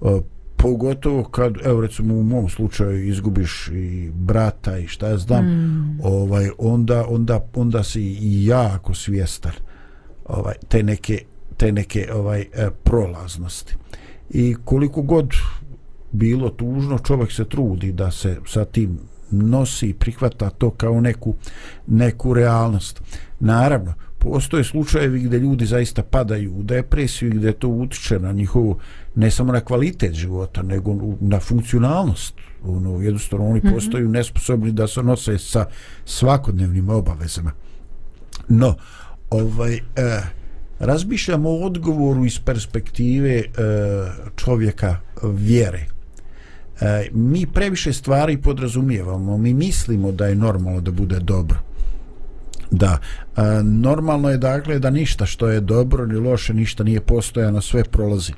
[0.00, 0.22] o,
[0.56, 6.00] pogotovo kad, evo recimo u mom slučaju, izgubiš i brata i šta ja znam, mm.
[6.02, 9.52] ovaj, onda, onda, onda si i jako svjestan
[10.24, 11.22] ovaj, te neke,
[11.56, 13.74] te neke ovaj, e, prolaznosti.
[14.30, 15.30] I koliko god
[16.12, 18.98] bilo tužno, čovjek se trudi da se sa tim
[19.30, 21.34] nosi i prihvata to kao neku,
[21.86, 23.02] neku realnost.
[23.40, 28.78] Naravno, postoje slučajevi gdje ljudi zaista padaju u depresiju i gdje to utiče na njihovu,
[29.14, 32.34] ne samo na kvalitet života, nego na funkcionalnost.
[32.64, 33.74] Ono, jednostavno, oni mhm.
[33.74, 35.66] postaju nesposobni da se nose sa
[36.04, 37.52] svakodnevnim obavezama.
[38.48, 38.74] No,
[39.30, 40.22] ovaj, eh,
[40.78, 43.44] razmišljamo o odgovoru iz perspektive eh,
[44.36, 45.86] čovjeka vjere
[46.80, 49.38] e, mi previše stvari podrazumijevamo.
[49.38, 51.58] Mi mislimo da je normalno da bude dobro.
[52.70, 52.98] Da
[53.36, 57.84] e, normalno je dakle da ništa što je dobro ni loše ništa nije postojano sve
[57.84, 58.32] prolazi.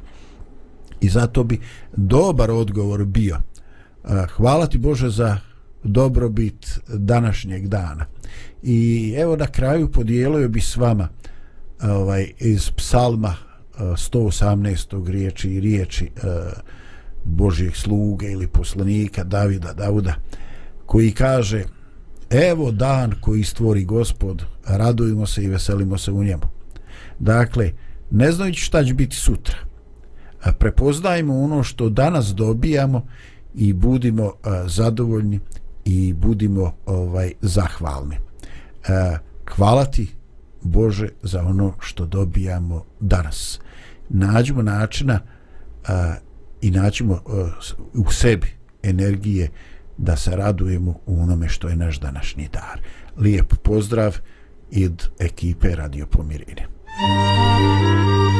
[1.01, 1.61] I zato bi
[1.97, 5.39] dobar odgovor bio e, hvala ti Bože za
[5.85, 8.07] dobrobit današnjeg dana.
[8.63, 11.09] I evo na kraju podijelio bi s vama
[11.83, 15.09] e, ovaj, iz psalma e, 118.
[15.09, 16.23] riječi i riječi uh,
[17.25, 20.15] Božijeg sluge ili poslanika Davida, Davuda,
[20.87, 21.65] koji kaže
[22.31, 26.43] evo dan koji stvori gospod, radujemo se i veselimo se u njemu.
[27.19, 27.71] Dakle,
[28.11, 29.57] ne znajući šta će biti sutra,
[30.59, 33.07] prepoznajmo ono što danas dobijamo
[33.55, 34.33] i budimo
[34.67, 35.41] zadovoljni
[35.85, 38.17] i budimo ovaj zahvalni.
[39.57, 40.15] Hvala ti
[40.63, 43.61] Bože za ono što dobijamo danas.
[44.09, 45.21] Nađemo načina
[46.63, 47.21] i naćemo e,
[47.95, 48.47] u sebi
[48.83, 49.49] energije
[49.99, 52.81] da se radujemo u onome što je naš današnji dar.
[53.17, 54.19] Lijep pozdrav
[54.71, 56.67] od ekipe Radio Pomirine.
[56.99, 58.32] Thank you.